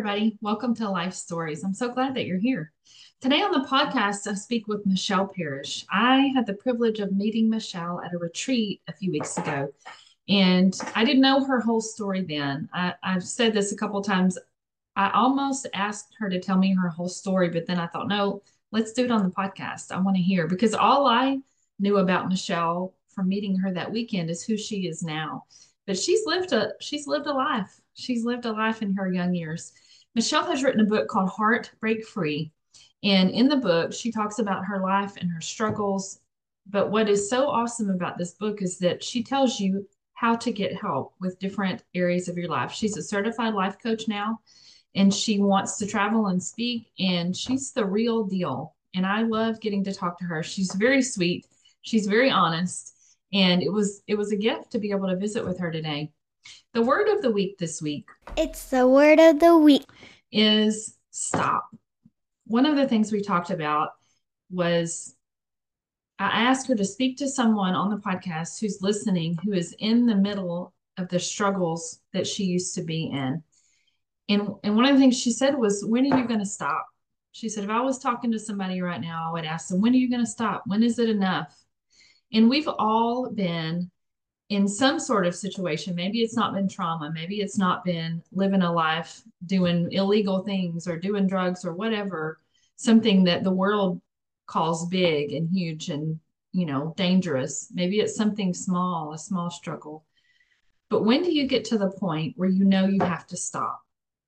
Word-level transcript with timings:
everybody. 0.00 0.38
Welcome 0.40 0.74
to 0.76 0.88
Life 0.88 1.12
Stories. 1.12 1.62
I'm 1.62 1.74
so 1.74 1.92
glad 1.92 2.14
that 2.14 2.24
you're 2.24 2.38
here. 2.38 2.72
Today 3.20 3.42
on 3.42 3.52
the 3.52 3.68
podcast, 3.68 4.26
I 4.26 4.32
speak 4.32 4.66
with 4.66 4.86
Michelle 4.86 5.28
Parish. 5.28 5.84
I 5.90 6.32
had 6.34 6.46
the 6.46 6.54
privilege 6.54 7.00
of 7.00 7.12
meeting 7.12 7.50
Michelle 7.50 8.00
at 8.00 8.14
a 8.14 8.18
retreat 8.18 8.80
a 8.88 8.94
few 8.94 9.12
weeks 9.12 9.36
ago, 9.36 9.68
and 10.26 10.74
I 10.94 11.04
didn't 11.04 11.20
know 11.20 11.44
her 11.44 11.60
whole 11.60 11.82
story 11.82 12.22
then. 12.22 12.66
I, 12.72 12.94
have 13.02 13.22
said 13.22 13.52
this 13.52 13.72
a 13.72 13.76
couple 13.76 14.00
times. 14.00 14.38
I 14.96 15.10
almost 15.10 15.66
asked 15.74 16.14
her 16.18 16.30
to 16.30 16.40
tell 16.40 16.56
me 16.56 16.74
her 16.74 16.88
whole 16.88 17.10
story, 17.10 17.50
but 17.50 17.66
then 17.66 17.78
I 17.78 17.86
thought, 17.86 18.08
no, 18.08 18.40
let's 18.72 18.94
do 18.94 19.04
it 19.04 19.10
on 19.10 19.22
the 19.22 19.34
podcast. 19.34 19.92
I 19.92 20.00
want 20.00 20.16
to 20.16 20.22
hear 20.22 20.46
because 20.46 20.72
all 20.72 21.06
I 21.06 21.40
knew 21.78 21.98
about 21.98 22.30
Michelle 22.30 22.94
from 23.14 23.28
meeting 23.28 23.54
her 23.56 23.70
that 23.74 23.92
weekend 23.92 24.30
is 24.30 24.42
who 24.42 24.56
she 24.56 24.86
is 24.86 25.02
now. 25.02 25.44
But 25.86 25.98
she's 25.98 26.24
lived 26.24 26.54
a 26.54 26.72
she's 26.80 27.06
lived 27.06 27.26
a 27.26 27.34
life. 27.34 27.82
She's 27.92 28.24
lived 28.24 28.46
a 28.46 28.52
life 28.52 28.80
in 28.80 28.94
her 28.94 29.12
young 29.12 29.34
years. 29.34 29.74
Michelle 30.14 30.44
has 30.46 30.62
written 30.62 30.80
a 30.80 30.88
book 30.88 31.08
called 31.08 31.30
Heart 31.30 31.70
Break 31.80 32.04
Free. 32.04 32.52
And 33.02 33.30
in 33.30 33.48
the 33.48 33.56
book, 33.56 33.92
she 33.92 34.10
talks 34.10 34.38
about 34.38 34.64
her 34.64 34.80
life 34.80 35.16
and 35.16 35.30
her 35.30 35.40
struggles. 35.40 36.20
But 36.66 36.90
what 36.90 37.08
is 37.08 37.30
so 37.30 37.48
awesome 37.48 37.90
about 37.90 38.18
this 38.18 38.34
book 38.34 38.60
is 38.60 38.78
that 38.78 39.02
she 39.02 39.22
tells 39.22 39.58
you 39.58 39.86
how 40.14 40.36
to 40.36 40.52
get 40.52 40.76
help 40.76 41.14
with 41.20 41.38
different 41.38 41.82
areas 41.94 42.28
of 42.28 42.36
your 42.36 42.48
life. 42.48 42.72
She's 42.72 42.96
a 42.96 43.02
certified 43.02 43.54
life 43.54 43.76
coach 43.82 44.06
now, 44.06 44.40
and 44.94 45.14
she 45.14 45.38
wants 45.38 45.78
to 45.78 45.86
travel 45.86 46.26
and 46.26 46.42
speak, 46.42 46.90
and 46.98 47.34
she's 47.34 47.72
the 47.72 47.86
real 47.86 48.24
deal. 48.24 48.76
And 48.94 49.06
I 49.06 49.22
love 49.22 49.60
getting 49.60 49.82
to 49.84 49.94
talk 49.94 50.18
to 50.18 50.26
her. 50.26 50.42
She's 50.42 50.74
very 50.74 51.00
sweet, 51.00 51.46
she's 51.80 52.06
very 52.06 52.30
honest, 52.30 52.94
and 53.32 53.62
it 53.62 53.72
was 53.72 54.02
it 54.06 54.16
was 54.16 54.30
a 54.30 54.36
gift 54.36 54.72
to 54.72 54.78
be 54.78 54.90
able 54.90 55.08
to 55.08 55.16
visit 55.16 55.44
with 55.44 55.58
her 55.58 55.70
today. 55.70 56.12
The 56.74 56.82
word 56.82 57.08
of 57.08 57.22
the 57.22 57.30
week 57.30 57.58
this 57.58 57.82
week. 57.82 58.06
It's 58.36 58.70
the 58.70 58.86
word 58.88 59.18
of 59.18 59.40
the 59.40 59.56
week. 59.56 59.84
Is 60.32 60.96
stop. 61.10 61.64
One 62.46 62.66
of 62.66 62.76
the 62.76 62.88
things 62.88 63.12
we 63.12 63.20
talked 63.20 63.50
about 63.50 63.90
was 64.50 65.14
I 66.20 66.42
asked 66.42 66.68
her 66.68 66.74
to 66.74 66.84
speak 66.84 67.16
to 67.18 67.28
someone 67.28 67.74
on 67.74 67.88
the 67.88 67.96
podcast 67.96 68.60
who's 68.60 68.82
listening 68.82 69.38
who 69.42 69.52
is 69.52 69.74
in 69.78 70.06
the 70.06 70.14
middle 70.14 70.74
of 70.98 71.08
the 71.08 71.18
struggles 71.18 72.00
that 72.12 72.26
she 72.26 72.44
used 72.44 72.74
to 72.74 72.82
be 72.82 73.06
in. 73.06 73.42
And, 74.28 74.48
and 74.62 74.76
one 74.76 74.84
of 74.84 74.94
the 74.94 75.00
things 75.00 75.18
she 75.18 75.32
said 75.32 75.56
was, 75.56 75.84
When 75.84 76.12
are 76.12 76.18
you 76.18 76.28
going 76.28 76.40
to 76.40 76.46
stop? 76.46 76.86
She 77.32 77.48
said, 77.48 77.64
If 77.64 77.70
I 77.70 77.80
was 77.80 77.98
talking 77.98 78.30
to 78.32 78.38
somebody 78.38 78.82
right 78.82 79.00
now, 79.00 79.28
I 79.28 79.32
would 79.32 79.44
ask 79.44 79.68
them, 79.68 79.80
When 79.80 79.92
are 79.92 79.96
you 79.96 80.10
going 80.10 80.24
to 80.24 80.30
stop? 80.30 80.62
When 80.66 80.82
is 80.82 80.98
it 80.98 81.08
enough? 81.08 81.56
And 82.32 82.48
we've 82.50 82.68
all 82.68 83.30
been 83.30 83.90
in 84.50 84.66
some 84.66 84.98
sort 84.98 85.26
of 85.26 85.34
situation. 85.34 85.94
Maybe 85.94 86.20
it's 86.20 86.36
not 86.36 86.52
been 86.52 86.68
trauma. 86.68 87.10
Maybe 87.12 87.40
it's 87.40 87.56
not 87.56 87.84
been 87.84 88.22
living 88.32 88.62
a 88.62 88.72
life 88.72 89.22
doing 89.46 89.90
illegal 89.92 90.40
things 90.40 90.86
or 90.86 90.98
doing 90.98 91.28
drugs 91.28 91.64
or 91.64 91.72
whatever, 91.72 92.38
something 92.76 93.24
that 93.24 93.44
the 93.44 93.52
world 93.52 94.00
calls 94.46 94.88
big 94.88 95.32
and 95.32 95.48
huge 95.48 95.88
and, 95.88 96.18
you 96.52 96.66
know, 96.66 96.92
dangerous. 96.96 97.70
Maybe 97.72 98.00
it's 98.00 98.16
something 98.16 98.52
small, 98.52 99.14
a 99.14 99.18
small 99.18 99.50
struggle. 99.50 100.04
But 100.88 101.04
when 101.04 101.22
do 101.22 101.32
you 101.32 101.46
get 101.46 101.64
to 101.66 101.78
the 101.78 101.92
point 101.92 102.34
where 102.36 102.48
you 102.48 102.64
know 102.64 102.86
you 102.86 103.00
have 103.02 103.28
to 103.28 103.36
stop? 103.36 103.80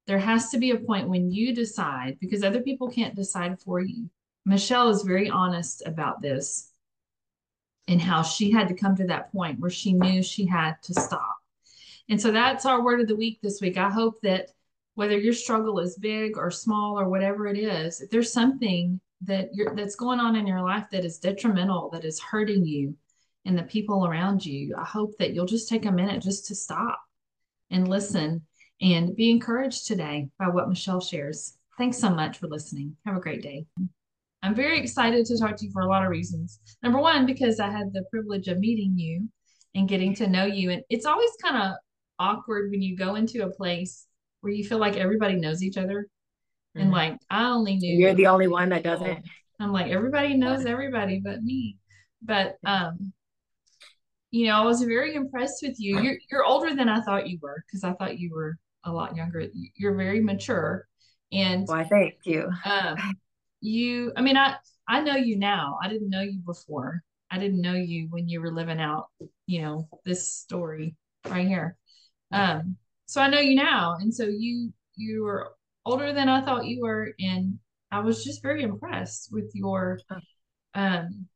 There 0.06 0.20
has 0.20 0.50
to 0.50 0.58
be 0.58 0.70
a 0.70 0.78
point 0.78 1.08
when 1.08 1.32
you 1.32 1.52
decide, 1.52 2.18
because 2.20 2.44
other 2.44 2.60
people 2.60 2.88
can't 2.88 3.16
decide 3.16 3.60
for 3.60 3.80
you. 3.80 4.08
Michelle 4.44 4.88
is 4.88 5.02
very 5.02 5.28
honest 5.28 5.82
about 5.84 6.22
this 6.22 6.71
and 7.88 8.00
how 8.00 8.22
she 8.22 8.50
had 8.50 8.68
to 8.68 8.74
come 8.74 8.96
to 8.96 9.06
that 9.06 9.32
point 9.32 9.60
where 9.60 9.70
she 9.70 9.92
knew 9.92 10.22
she 10.22 10.46
had 10.46 10.74
to 10.82 10.94
stop. 10.94 11.36
And 12.08 12.20
so 12.20 12.30
that's 12.30 12.66
our 12.66 12.82
word 12.82 13.00
of 13.00 13.08
the 13.08 13.16
week 13.16 13.40
this 13.42 13.60
week. 13.60 13.76
I 13.76 13.90
hope 13.90 14.20
that 14.22 14.48
whether 14.94 15.18
your 15.18 15.32
struggle 15.32 15.78
is 15.78 15.96
big 15.96 16.36
or 16.36 16.50
small 16.50 16.98
or 16.98 17.08
whatever 17.08 17.46
it 17.46 17.58
is, 17.58 18.00
if 18.00 18.10
there's 18.10 18.32
something 18.32 19.00
that 19.22 19.50
you're 19.54 19.74
that's 19.74 19.94
going 19.94 20.20
on 20.20 20.36
in 20.36 20.46
your 20.46 20.62
life 20.62 20.86
that 20.90 21.04
is 21.04 21.18
detrimental, 21.18 21.90
that 21.90 22.04
is 22.04 22.20
hurting 22.20 22.64
you 22.64 22.96
and 23.44 23.58
the 23.58 23.62
people 23.62 24.06
around 24.06 24.44
you, 24.44 24.74
I 24.76 24.84
hope 24.84 25.16
that 25.18 25.32
you'll 25.32 25.46
just 25.46 25.68
take 25.68 25.86
a 25.86 25.92
minute 25.92 26.22
just 26.22 26.46
to 26.46 26.54
stop 26.54 27.00
and 27.70 27.88
listen 27.88 28.42
and 28.80 29.14
be 29.16 29.30
encouraged 29.30 29.86
today 29.86 30.28
by 30.38 30.48
what 30.48 30.68
Michelle 30.68 31.00
shares. 31.00 31.56
Thanks 31.78 31.98
so 31.98 32.10
much 32.10 32.38
for 32.38 32.48
listening. 32.48 32.96
Have 33.06 33.16
a 33.16 33.20
great 33.20 33.42
day. 33.42 33.66
I'm 34.42 34.54
very 34.54 34.78
excited 34.78 35.24
to 35.26 35.38
talk 35.38 35.56
to 35.56 35.66
you 35.66 35.72
for 35.72 35.82
a 35.82 35.88
lot 35.88 36.02
of 36.04 36.10
reasons. 36.10 36.58
Number 36.82 36.98
one, 36.98 37.26
because 37.26 37.60
I 37.60 37.70
had 37.70 37.92
the 37.92 38.04
privilege 38.10 38.48
of 38.48 38.58
meeting 38.58 38.98
you 38.98 39.28
and 39.74 39.88
getting 39.88 40.14
to 40.16 40.26
know 40.26 40.44
you. 40.44 40.70
And 40.70 40.82
it's 40.90 41.06
always 41.06 41.30
kind 41.42 41.56
of 41.56 41.74
awkward 42.18 42.70
when 42.70 42.82
you 42.82 42.96
go 42.96 43.14
into 43.14 43.44
a 43.44 43.50
place 43.50 44.06
where 44.40 44.52
you 44.52 44.64
feel 44.64 44.78
like 44.78 44.96
everybody 44.96 45.36
knows 45.36 45.62
each 45.62 45.78
other. 45.78 46.08
Mm-hmm. 46.76 46.80
And 46.80 46.90
like, 46.90 47.18
I 47.30 47.50
only 47.50 47.76
knew 47.76 47.96
you're 47.96 48.14
the 48.14 48.26
only 48.26 48.48
one 48.48 48.70
that 48.70 48.82
doesn't. 48.82 49.24
I'm 49.60 49.72
like, 49.72 49.92
everybody 49.92 50.36
knows 50.36 50.66
everybody 50.66 51.20
but 51.24 51.42
me. 51.42 51.78
But, 52.20 52.56
um, 52.64 53.12
you 54.32 54.46
know, 54.46 54.56
I 54.60 54.64
was 54.64 54.82
very 54.82 55.14
impressed 55.14 55.62
with 55.62 55.78
you. 55.78 56.00
You're, 56.00 56.16
you're 56.30 56.44
older 56.44 56.74
than 56.74 56.88
I 56.88 57.00
thought 57.02 57.28
you 57.28 57.38
were 57.40 57.62
because 57.66 57.84
I 57.84 57.92
thought 57.92 58.18
you 58.18 58.32
were 58.34 58.56
a 58.84 58.92
lot 58.92 59.14
younger. 59.14 59.46
You're 59.76 59.94
very 59.94 60.20
mature. 60.20 60.88
And 61.30 61.66
why, 61.68 61.84
thank 61.84 62.14
you. 62.24 62.50
Um, 62.64 62.96
you 63.62 64.12
i 64.16 64.20
mean 64.20 64.36
i 64.36 64.56
i 64.88 65.00
know 65.00 65.16
you 65.16 65.36
now. 65.38 65.78
I 65.82 65.88
didn't 65.88 66.10
know 66.10 66.20
you 66.20 66.40
before. 66.40 67.02
I 67.30 67.38
didn't 67.38 67.62
know 67.62 67.74
you 67.74 68.08
when 68.10 68.28
you 68.28 68.40
were 68.40 68.52
living 68.52 68.80
out 68.80 69.08
you 69.46 69.62
know 69.62 69.88
this 70.04 70.30
story 70.30 70.96
right 71.26 71.46
here. 71.46 71.76
Um 72.32 72.76
so 73.06 73.20
i 73.22 73.28
know 73.28 73.40
you 73.40 73.54
now. 73.54 73.96
And 74.00 74.14
so 74.14 74.24
you 74.24 74.72
you 74.96 75.22
were 75.22 75.54
older 75.86 76.12
than 76.12 76.28
i 76.28 76.40
thought 76.40 76.66
you 76.66 76.82
were. 76.82 77.14
And 77.20 77.58
i 77.90 78.00
was 78.00 78.24
just 78.24 78.42
very 78.42 78.62
impressed 78.62 79.30
with 79.32 79.50
your 79.54 80.00
um 80.74 81.26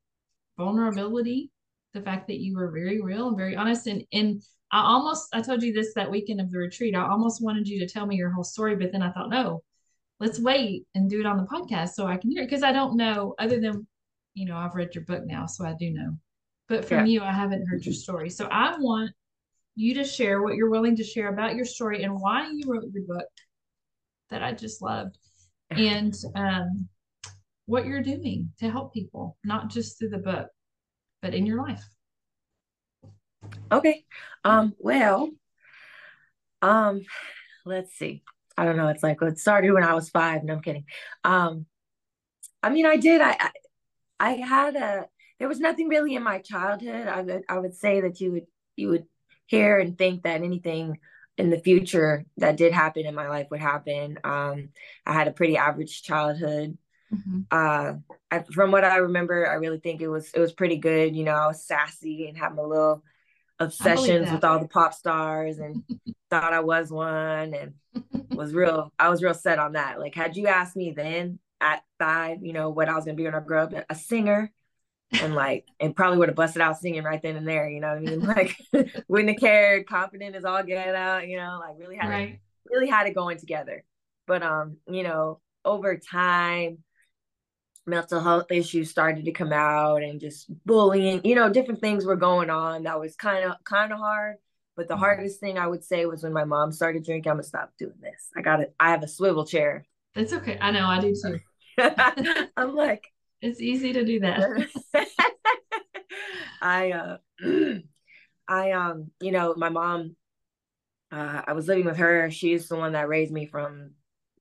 vulnerability 0.58 1.50
the 1.94 2.02
fact 2.02 2.26
that 2.28 2.40
you 2.40 2.56
were 2.56 2.70
very 2.70 3.00
real 3.00 3.28
and 3.28 3.36
very 3.36 3.56
honest. 3.56 3.86
And 3.86 4.04
and 4.12 4.42
i 4.72 4.80
almost 4.80 5.28
i 5.32 5.40
told 5.40 5.62
you 5.62 5.72
this 5.72 5.94
that 5.94 6.10
weekend 6.10 6.40
of 6.40 6.50
the 6.50 6.58
retreat. 6.58 6.94
I 6.96 7.08
almost 7.08 7.42
wanted 7.42 7.68
you 7.68 7.78
to 7.80 7.88
tell 7.88 8.06
me 8.06 8.16
your 8.16 8.30
whole 8.30 8.44
story 8.44 8.74
but 8.76 8.90
then 8.92 9.02
i 9.02 9.12
thought 9.12 9.30
no 9.30 9.62
let's 10.20 10.40
wait 10.40 10.86
and 10.94 11.10
do 11.10 11.20
it 11.20 11.26
on 11.26 11.36
the 11.36 11.44
podcast 11.44 11.90
so 11.90 12.06
I 12.06 12.16
can 12.16 12.30
hear 12.30 12.42
it. 12.42 12.46
Because 12.46 12.62
I 12.62 12.72
don't 12.72 12.96
know 12.96 13.34
other 13.38 13.60
than 13.60 13.86
you 14.34 14.46
know 14.46 14.56
I've 14.56 14.74
read 14.74 14.94
your 14.94 15.04
book 15.04 15.24
now 15.26 15.46
so 15.46 15.64
I 15.64 15.74
do 15.78 15.90
know. 15.90 16.16
But 16.68 16.84
from 16.84 17.06
yeah. 17.06 17.12
you 17.12 17.22
I 17.22 17.32
haven't 17.32 17.66
heard 17.66 17.84
your 17.84 17.94
story. 17.94 18.30
So 18.30 18.46
I 18.46 18.76
want 18.78 19.12
you 19.74 19.94
to 19.94 20.04
share 20.04 20.42
what 20.42 20.56
you're 20.56 20.70
willing 20.70 20.96
to 20.96 21.04
share 21.04 21.28
about 21.28 21.54
your 21.54 21.66
story 21.66 22.02
and 22.02 22.18
why 22.18 22.50
you 22.50 22.62
wrote 22.66 22.90
your 22.92 23.04
book 23.04 23.26
that 24.30 24.42
I 24.42 24.52
just 24.52 24.82
loved. 24.82 25.18
And 25.68 26.14
um, 26.36 26.88
what 27.66 27.86
you're 27.86 28.02
doing 28.02 28.52
to 28.60 28.70
help 28.70 28.94
people 28.94 29.36
not 29.44 29.68
just 29.68 29.98
through 29.98 30.10
the 30.10 30.18
book 30.18 30.48
but 31.20 31.34
in 31.34 31.44
your 31.44 31.60
life. 31.60 31.84
Okay. 33.70 34.04
Um 34.44 34.74
well 34.78 35.30
um 36.62 37.02
let's 37.64 37.92
see 37.92 38.22
I 38.56 38.64
don't 38.64 38.76
know. 38.76 38.88
It's 38.88 39.02
like 39.02 39.20
it 39.22 39.38
started 39.38 39.72
when 39.72 39.84
I 39.84 39.94
was 39.94 40.08
five. 40.08 40.44
No, 40.44 40.54
I'm 40.54 40.62
kidding. 40.62 40.84
Um, 41.24 41.66
I 42.62 42.70
mean, 42.70 42.86
I 42.86 42.96
did. 42.96 43.20
I, 43.20 43.36
I, 43.38 43.50
I 44.18 44.30
had 44.32 44.76
a. 44.76 45.06
There 45.38 45.48
was 45.48 45.60
nothing 45.60 45.88
really 45.88 46.14
in 46.14 46.22
my 46.22 46.38
childhood. 46.38 47.06
I 47.06 47.20
would 47.20 47.42
I 47.48 47.58
would 47.58 47.74
say 47.74 48.00
that 48.00 48.20
you 48.20 48.32
would 48.32 48.46
you 48.76 48.88
would 48.88 49.06
hear 49.46 49.78
and 49.78 49.96
think 49.96 50.22
that 50.22 50.42
anything 50.42 50.98
in 51.38 51.50
the 51.50 51.58
future 51.58 52.24
that 52.38 52.56
did 52.56 52.72
happen 52.72 53.04
in 53.04 53.14
my 53.14 53.28
life 53.28 53.48
would 53.50 53.60
happen. 53.60 54.18
Um, 54.24 54.70
I 55.04 55.12
had 55.12 55.28
a 55.28 55.32
pretty 55.32 55.56
average 55.56 56.02
childhood. 56.02 56.78
Mm-hmm. 57.12 57.40
Uh, 57.50 57.94
I, 58.30 58.44
from 58.52 58.72
what 58.72 58.84
I 58.84 58.96
remember, 58.96 59.46
I 59.46 59.54
really 59.54 59.78
think 59.78 60.00
it 60.00 60.08
was 60.08 60.30
it 60.32 60.40
was 60.40 60.52
pretty 60.52 60.76
good. 60.76 61.14
You 61.14 61.24
know, 61.24 61.34
I 61.34 61.46
was 61.46 61.66
sassy 61.66 62.28
and 62.28 62.36
had 62.36 62.54
my 62.54 62.62
little 62.62 63.04
obsessions 63.58 64.30
with 64.30 64.44
all 64.44 64.58
the 64.58 64.68
pop 64.68 64.92
stars 64.92 65.58
and 65.58 65.82
thought 66.30 66.52
I 66.52 66.60
was 66.60 66.90
one 66.90 67.54
and 67.54 67.74
was 68.30 68.52
real 68.52 68.92
I 68.98 69.08
was 69.08 69.22
real 69.22 69.34
set 69.34 69.58
on 69.58 69.72
that. 69.72 69.98
Like 69.98 70.14
had 70.14 70.36
you 70.36 70.46
asked 70.46 70.76
me 70.76 70.92
then 70.92 71.38
at 71.60 71.82
five, 71.98 72.38
you 72.42 72.52
know, 72.52 72.70
what 72.70 72.88
I 72.88 72.94
was 72.94 73.04
gonna 73.04 73.16
be 73.16 73.24
when 73.24 73.34
I 73.34 73.40
grew 73.40 73.58
up, 73.58 73.72
a 73.88 73.94
singer 73.94 74.52
and 75.12 75.34
like 75.34 75.66
and 75.80 75.94
probably 75.94 76.18
would 76.18 76.28
have 76.28 76.36
busted 76.36 76.60
out 76.60 76.78
singing 76.78 77.04
right 77.04 77.22
then 77.22 77.36
and 77.36 77.48
there, 77.48 77.68
you 77.68 77.80
know 77.80 77.88
what 77.88 77.98
I 77.98 78.00
mean? 78.00 78.20
Like 78.26 78.56
wouldn't 79.08 79.30
have 79.30 79.40
cared, 79.40 79.86
confident 79.86 80.36
as 80.36 80.44
all 80.44 80.62
get 80.62 80.94
out, 80.94 81.28
you 81.28 81.36
know, 81.36 81.58
like 81.60 81.76
really 81.78 81.96
had 81.96 82.10
right. 82.10 82.28
it, 82.30 82.40
really 82.66 82.88
had 82.88 83.06
it 83.06 83.14
going 83.14 83.38
together. 83.38 83.84
But 84.26 84.42
um, 84.42 84.78
you 84.88 85.02
know, 85.02 85.40
over 85.64 85.96
time, 85.96 86.78
mental 87.86 88.20
health 88.20 88.50
issues 88.50 88.90
started 88.90 89.24
to 89.24 89.32
come 89.32 89.52
out 89.52 90.02
and 90.02 90.20
just 90.20 90.50
bullying 90.64 91.20
you 91.24 91.34
know 91.34 91.48
different 91.48 91.80
things 91.80 92.04
were 92.04 92.16
going 92.16 92.50
on 92.50 92.82
that 92.82 92.98
was 92.98 93.16
kind 93.16 93.44
of 93.44 93.52
kind 93.64 93.92
of 93.92 93.98
hard. 93.98 94.36
But 94.76 94.88
the 94.88 94.94
mm-hmm. 94.94 95.04
hardest 95.04 95.40
thing 95.40 95.58
i 95.58 95.66
would 95.66 95.84
say 95.84 96.04
was 96.06 96.22
when 96.22 96.32
my 96.32 96.44
mom 96.44 96.72
started 96.72 97.04
drinking 97.04 97.30
i'm 97.30 97.36
gonna 97.36 97.44
stop 97.44 97.72
doing 97.78 97.98
this. 98.00 98.30
I 98.36 98.42
got 98.42 98.60
it 98.60 98.74
i 98.78 98.90
have 98.90 99.02
a 99.02 99.08
swivel 99.08 99.46
chair. 99.46 99.86
It's 100.14 100.32
okay. 100.32 100.58
I 100.60 100.70
know. 100.70 100.86
I 100.86 101.00
do 101.00 101.14
too. 101.14 101.38
I'm 102.56 102.74
like 102.74 103.06
it's 103.40 103.60
easy 103.60 103.92
to 103.92 104.04
do 104.04 104.20
that. 104.20 104.68
I 106.60 106.92
uh 106.92 107.16
i 108.48 108.72
um 108.72 109.10
you 109.20 109.32
know 109.32 109.54
my 109.56 109.68
mom 109.68 110.16
uh 111.12 111.42
i 111.46 111.52
was 111.52 111.68
living 111.68 111.84
with 111.84 111.98
her. 111.98 112.30
She's 112.30 112.68
the 112.68 112.76
one 112.76 112.92
that 112.92 113.08
raised 113.08 113.32
me 113.32 113.46
from 113.46 113.92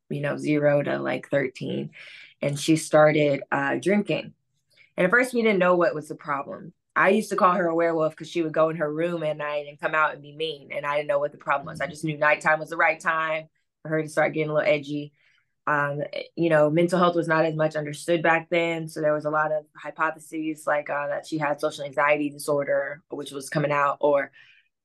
you 0.09 0.21
know, 0.21 0.37
zero 0.37 0.81
to 0.81 0.99
like 0.99 1.29
13. 1.29 1.91
And 2.41 2.59
she 2.59 2.75
started 2.75 3.43
uh, 3.51 3.75
drinking. 3.81 4.33
And 4.97 5.05
at 5.05 5.11
first, 5.11 5.33
we 5.33 5.41
didn't 5.41 5.59
know 5.59 5.75
what 5.75 5.95
was 5.95 6.07
the 6.07 6.15
problem. 6.15 6.73
I 6.95 7.09
used 7.09 7.29
to 7.29 7.35
call 7.35 7.53
her 7.53 7.67
a 7.67 7.75
werewolf 7.75 8.13
because 8.13 8.29
she 8.29 8.41
would 8.41 8.53
go 8.53 8.69
in 8.69 8.77
her 8.77 8.91
room 8.91 9.23
at 9.23 9.37
night 9.37 9.65
and 9.67 9.79
come 9.79 9.93
out 9.93 10.13
and 10.13 10.21
be 10.21 10.33
mean. 10.33 10.69
And 10.71 10.85
I 10.85 10.95
didn't 10.95 11.09
know 11.09 11.19
what 11.19 11.33
the 11.33 11.37
problem 11.37 11.65
was. 11.65 11.81
I 11.81 11.87
just 11.87 12.05
knew 12.05 12.17
nighttime 12.17 12.59
was 12.59 12.69
the 12.69 12.77
right 12.77 12.99
time 12.99 13.49
for 13.81 13.89
her 13.89 14.01
to 14.01 14.07
start 14.07 14.33
getting 14.33 14.49
a 14.49 14.53
little 14.53 14.69
edgy. 14.69 15.11
Um, 15.67 16.03
you 16.35 16.49
know, 16.49 16.69
mental 16.69 16.99
health 16.99 17.15
was 17.15 17.27
not 17.27 17.45
as 17.45 17.55
much 17.55 17.75
understood 17.75 18.23
back 18.23 18.49
then. 18.49 18.87
So 18.87 19.01
there 19.01 19.13
was 19.13 19.25
a 19.25 19.29
lot 19.29 19.51
of 19.51 19.65
hypotheses 19.75 20.65
like 20.65 20.89
uh, 20.89 21.07
that 21.07 21.25
she 21.27 21.37
had 21.37 21.59
social 21.59 21.83
anxiety 21.83 22.29
disorder, 22.29 23.01
which 23.09 23.31
was 23.31 23.49
coming 23.49 23.71
out, 23.71 23.97
or, 23.99 24.31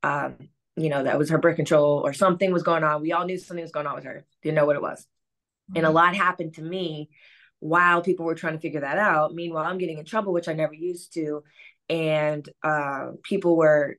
um, 0.03 0.49
you 0.77 0.89
know, 0.89 1.03
that 1.03 1.19
was 1.19 1.31
her 1.31 1.39
birth 1.39 1.57
control 1.57 2.03
or 2.05 2.13
something 2.13 2.53
was 2.53 2.63
going 2.63 2.85
on. 2.85 3.03
We 3.03 3.13
all 3.13 3.27
knew 3.27 3.39
something 3.39 3.63
was 3.63 3.73
going 3.73 3.87
on 3.87 3.95
with 3.97 4.05
her, 4.05 4.25
didn't 4.43 4.57
know 4.57 4.67
what 4.67 4.77
it 4.77 4.83
was. 4.83 5.01
Mm-hmm. 5.01 5.79
And 5.79 5.87
a 5.87 5.91
lot 5.91 6.15
happened 6.15 6.55
to 6.55 6.63
me 6.63 7.11
while 7.59 8.03
people 8.03 8.25
were 8.25 8.35
trying 8.35 8.55
to 8.55 8.61
figure 8.61 8.81
that 8.81 8.99
out. 8.99 9.35
Meanwhile, 9.35 9.65
I'm 9.65 9.79
getting 9.79 9.99
in 9.99 10.05
trouble, 10.05 10.33
which 10.33 10.49
I 10.49 10.55
never 10.55 10.75
used 10.75 11.15
to. 11.15 11.45
And 11.89 12.49
uh, 12.63 13.13
people 13.23 13.57
were, 13.57 13.99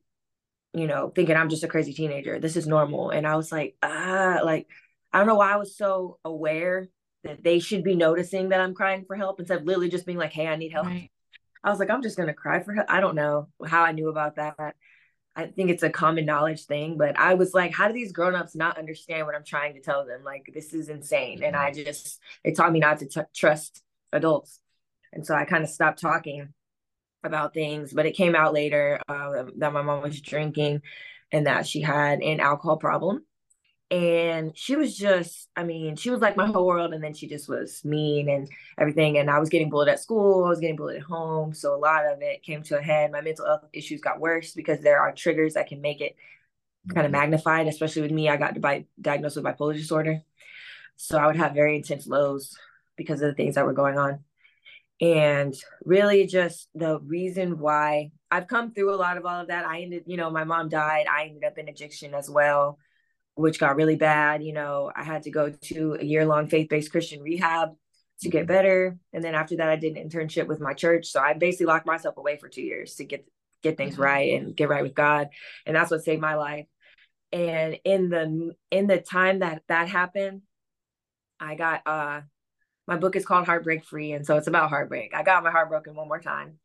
you 0.74 0.88
know, 0.88 1.12
thinking 1.14 1.36
I'm 1.36 1.50
just 1.50 1.64
a 1.64 1.68
crazy 1.68 1.94
teenager. 1.94 2.40
This 2.40 2.56
is 2.56 2.66
normal. 2.68 3.10
And 3.10 3.28
I 3.28 3.36
was 3.36 3.52
like, 3.52 3.76
ah, 3.84 4.40
like, 4.44 4.68
I 5.14 5.18
don't 5.18 5.28
know 5.28 5.36
why 5.36 5.52
I 5.52 5.58
was 5.58 5.76
so 5.76 6.18
aware 6.24 6.88
that 7.24 7.44
they 7.44 7.60
should 7.60 7.84
be 7.84 7.96
noticing 7.96 8.50
that 8.50 8.62
I'm 8.62 8.74
crying 8.74 9.04
for 9.06 9.16
help 9.16 9.40
instead 9.40 9.60
of 9.60 9.66
literally 9.66 9.90
just 9.90 10.06
being 10.06 10.18
like, 10.18 10.32
hey, 10.32 10.48
I 10.48 10.56
need 10.56 10.72
help. 10.72 10.88
Right. 10.88 11.12
I 11.64 11.70
was 11.70 11.80
like, 11.80 11.92
I'm 11.92 12.02
just 12.02 12.18
going 12.18 12.28
to 12.28 12.34
cry 12.34 12.64
for 12.64 12.74
help. 12.74 12.88
I 12.90 13.02
don't 13.02 13.16
know 13.16 13.50
how 13.64 13.84
I 13.84 13.92
knew 13.92 14.10
about 14.10 14.38
that. 14.38 14.56
I 15.36 15.48
think 15.48 15.70
it's 15.70 15.84
a 15.84 15.90
common 15.90 16.26
knowledge 16.26 16.66
thing, 16.66 16.98
but 16.98 17.18
I 17.18 17.36
was 17.36 17.54
like, 17.54 17.74
how 17.74 17.88
do 17.88 17.94
these 17.94 18.12
grown-ups 18.12 18.56
not 18.56 18.78
understand 18.78 19.26
what 19.26 19.36
I'm 19.36 19.46
trying 19.46 19.76
to 19.76 19.82
tell 19.82 20.06
them? 20.06 20.24
Like, 20.26 20.52
this 20.54 20.74
is 20.74 20.90
insane. 20.90 21.42
And 21.44 21.56
I 21.56 21.72
just, 21.72 22.20
it 22.44 22.58
taught 22.58 22.72
me 22.72 22.80
not 22.80 23.00
to 23.00 23.08
t- 23.08 23.22
trust 23.34 23.82
adults. 24.12 24.60
And 25.14 25.26
so 25.26 25.34
I 25.34 25.46
kind 25.46 25.64
of 25.64 25.70
stopped 25.70 26.02
talking 26.02 26.54
about 27.24 27.54
things, 27.54 27.94
but 27.94 28.06
it 28.06 28.16
came 28.16 28.36
out 28.36 28.54
later 28.54 29.00
uh, 29.08 29.46
that 29.58 29.72
my 29.72 29.82
mom 29.82 30.02
was 30.02 30.20
drinking 30.20 30.82
and 31.32 31.48
that 31.48 31.66
she 31.66 31.82
had 31.82 32.22
an 32.22 32.40
alcohol 32.40 32.78
problem 32.78 33.24
and 33.92 34.58
she 34.58 34.78
was 34.78 34.96
just 34.98 35.50
i 35.58 35.64
mean 35.66 35.98
she 35.98 36.10
was 36.10 36.22
like 36.22 36.38
my 36.38 36.48
whole 36.48 36.66
world 36.66 36.94
and 36.94 37.04
then 37.04 37.14
she 37.14 37.28
just 37.28 37.50
was 37.50 37.84
mean 37.84 38.30
and 38.30 38.50
everything 38.80 39.18
and 39.18 39.30
i 39.30 39.38
was 39.38 39.50
getting 39.50 39.70
bullied 39.70 39.90
at 39.90 40.00
school 40.00 40.46
i 40.46 40.50
was 40.50 40.62
getting 40.62 40.78
bullied 40.78 40.98
at 40.98 41.04
home 41.04 41.54
so 41.54 41.76
a 41.76 41.78
lot 41.78 42.06
of 42.06 42.22
it 42.22 42.42
came 42.42 42.64
to 42.64 42.78
a 42.78 42.82
head. 42.82 43.12
My 43.12 43.20
mental 43.20 43.46
health 43.46 43.66
issues 43.74 44.00
got 44.00 44.22
worse 44.22 44.54
because 44.54 44.80
there 44.80 45.02
are 45.02 45.12
triggers 45.12 45.56
that 45.56 45.68
can 45.68 45.82
make 45.82 46.00
it 46.00 46.16
kind 46.94 47.06
of 47.06 47.12
mm-hmm. 47.12 47.20
magnified 47.20 47.68
especially 47.68 48.02
with 48.02 48.12
me 48.12 48.30
i 48.30 48.38
got 48.38 48.60
by, 48.62 48.86
diagnosed 49.00 49.36
with 49.36 49.46
bipolar 49.46 49.76
disorder. 49.76 50.22
So 50.96 51.18
i 51.18 51.28
would 51.28 51.36
have 51.36 51.54
very 51.54 51.76
intense 51.76 52.08
lows 52.08 52.56
because 52.96 53.22
of 53.22 53.28
the 53.28 53.36
things 53.36 53.56
that 53.56 53.66
were 53.66 53.74
going 53.74 53.98
on. 53.98 54.20
And 55.02 55.56
really 55.84 56.28
just 56.28 56.70
the 56.74 57.00
reason 57.00 57.60
why 57.60 58.12
i've 58.30 58.48
come 58.48 58.72
through 58.72 58.94
a 58.94 58.96
lot 58.96 59.18
of 59.18 59.26
all 59.26 59.42
of 59.42 59.48
that. 59.50 59.66
I 59.66 59.82
ended 59.82 60.04
you 60.06 60.16
know 60.16 60.30
my 60.32 60.46
mom 60.46 60.70
died 60.70 61.08
i 61.12 61.26
ended 61.26 61.44
up 61.44 61.58
in 61.58 61.68
addiction 61.68 62.14
as 62.14 62.30
well 62.30 62.80
which 63.36 63.60
got 63.60 63.76
really 63.76 63.96
bad. 63.96 64.44
You 64.44 64.54
know, 64.54 64.92
I 64.96 65.04
had 65.04 65.24
to 65.24 65.32
go 65.32 65.50
to 65.50 65.98
a 66.00 66.04
year 66.04 66.26
long 66.26 66.48
faith 66.48 66.70
based 66.70 66.92
Christian 66.92 67.22
rehab 67.22 67.70
to 68.22 68.30
get 68.30 68.48
better. 68.48 68.98
And 69.14 69.24
then 69.24 69.36
after 69.36 69.58
that, 69.58 69.70
I 69.70 69.76
did 69.76 69.98
an 69.98 70.10
internship 70.10 70.48
with 70.48 70.60
my 70.60 70.74
church. 70.74 71.08
So 71.08 71.20
I 71.20 71.34
basically 71.34 71.66
locked 71.68 71.88
myself 71.88 72.18
away 72.18 72.38
for 72.38 72.50
two 72.50 72.62
years 72.62 72.96
to 72.96 73.06
get 73.06 73.26
get 73.64 73.78
things 73.78 73.98
right 73.98 74.34
and 74.34 74.56
get 74.56 74.70
right 74.70 74.84
with 74.84 74.96
God. 74.96 75.30
And 75.66 75.76
that's 75.76 75.92
what 75.92 76.04
saved 76.04 76.22
my 76.22 76.36
life. 76.36 76.66
And 77.32 77.78
in 77.84 78.10
the 78.10 78.54
in 78.70 78.88
the 78.88 79.00
time 79.00 79.40
that 79.40 79.64
that 79.68 79.88
happened, 79.88 80.42
I 81.40 81.56
got 81.56 81.82
uh 81.86 82.22
my 82.88 82.98
book 82.98 83.16
is 83.16 83.26
called 83.26 83.46
Heartbreak 83.46 83.86
Free, 83.86 84.12
and 84.12 84.26
so 84.26 84.38
it's 84.38 84.48
about 84.48 84.70
heartbreak. 84.70 85.14
I 85.16 85.24
got 85.24 85.44
my 85.44 85.52
heart 85.52 85.70
broken 85.70 85.96
one 85.96 86.08
more 86.08 86.20
time, 86.20 86.60